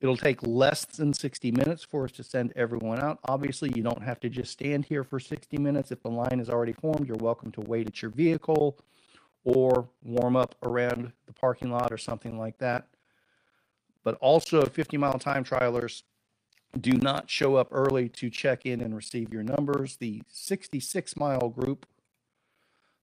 It'll 0.00 0.16
take 0.16 0.46
less 0.46 0.84
than 0.84 1.14
60 1.14 1.52
minutes 1.52 1.82
for 1.82 2.04
us 2.04 2.12
to 2.12 2.22
send 2.22 2.52
everyone 2.54 3.00
out. 3.00 3.18
Obviously, 3.24 3.72
you 3.74 3.82
don't 3.82 4.02
have 4.02 4.20
to 4.20 4.28
just 4.28 4.52
stand 4.52 4.84
here 4.84 5.02
for 5.02 5.18
60 5.18 5.56
minutes. 5.56 5.90
If 5.90 6.02
the 6.02 6.10
line 6.10 6.38
is 6.38 6.50
already 6.50 6.74
formed, 6.74 7.08
you're 7.08 7.16
welcome 7.16 7.50
to 7.52 7.62
wait 7.62 7.86
at 7.86 8.02
your 8.02 8.10
vehicle 8.10 8.78
or 9.44 9.88
warm 10.02 10.36
up 10.36 10.54
around 10.62 11.12
the 11.26 11.32
parking 11.32 11.70
lot 11.70 11.92
or 11.92 11.98
something 11.98 12.38
like 12.38 12.58
that. 12.58 12.88
But 14.04 14.16
also, 14.20 14.66
50 14.66 14.98
mile 14.98 15.18
time 15.18 15.44
trialers 15.44 16.02
do 16.78 16.92
not 16.92 17.30
show 17.30 17.56
up 17.56 17.68
early 17.70 18.08
to 18.10 18.28
check 18.28 18.66
in 18.66 18.82
and 18.82 18.94
receive 18.94 19.32
your 19.32 19.42
numbers. 19.42 19.96
The 19.96 20.22
66 20.28 21.16
mile 21.16 21.48
group, 21.48 21.86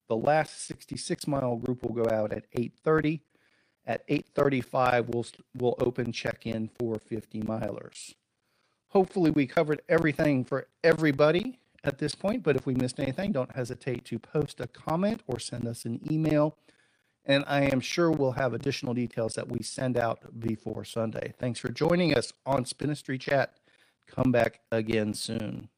the 0.08 0.16
last 0.16 0.64
66 0.66 1.26
mile 1.26 1.56
group 1.56 1.82
will 1.82 1.94
go 1.94 2.08
out 2.08 2.32
at 2.32 2.46
830 2.52 3.22
at 3.86 4.06
8:35, 4.08 5.08
we'll 5.08 5.26
we'll 5.56 5.76
open 5.78 6.12
check-in 6.12 6.70
for 6.78 6.98
50 6.98 7.42
milers. 7.42 8.14
Hopefully, 8.88 9.30
we 9.30 9.46
covered 9.46 9.82
everything 9.88 10.44
for 10.44 10.68
everybody 10.82 11.58
at 11.82 11.98
this 11.98 12.14
point. 12.14 12.42
But 12.42 12.56
if 12.56 12.66
we 12.66 12.74
missed 12.74 12.98
anything, 12.98 13.32
don't 13.32 13.54
hesitate 13.54 14.04
to 14.06 14.18
post 14.18 14.60
a 14.60 14.66
comment 14.66 15.22
or 15.26 15.38
send 15.38 15.66
us 15.66 15.84
an 15.84 16.00
email. 16.10 16.56
And 17.26 17.44
I 17.46 17.62
am 17.62 17.80
sure 17.80 18.10
we'll 18.10 18.32
have 18.32 18.52
additional 18.52 18.92
details 18.94 19.34
that 19.34 19.48
we 19.48 19.62
send 19.62 19.96
out 19.96 20.38
before 20.38 20.84
Sunday. 20.84 21.32
Thanks 21.38 21.58
for 21.58 21.70
joining 21.70 22.16
us 22.16 22.32
on 22.44 22.66
Spinistry 22.66 23.18
Chat. 23.18 23.54
Come 24.06 24.30
back 24.30 24.60
again 24.70 25.14
soon. 25.14 25.68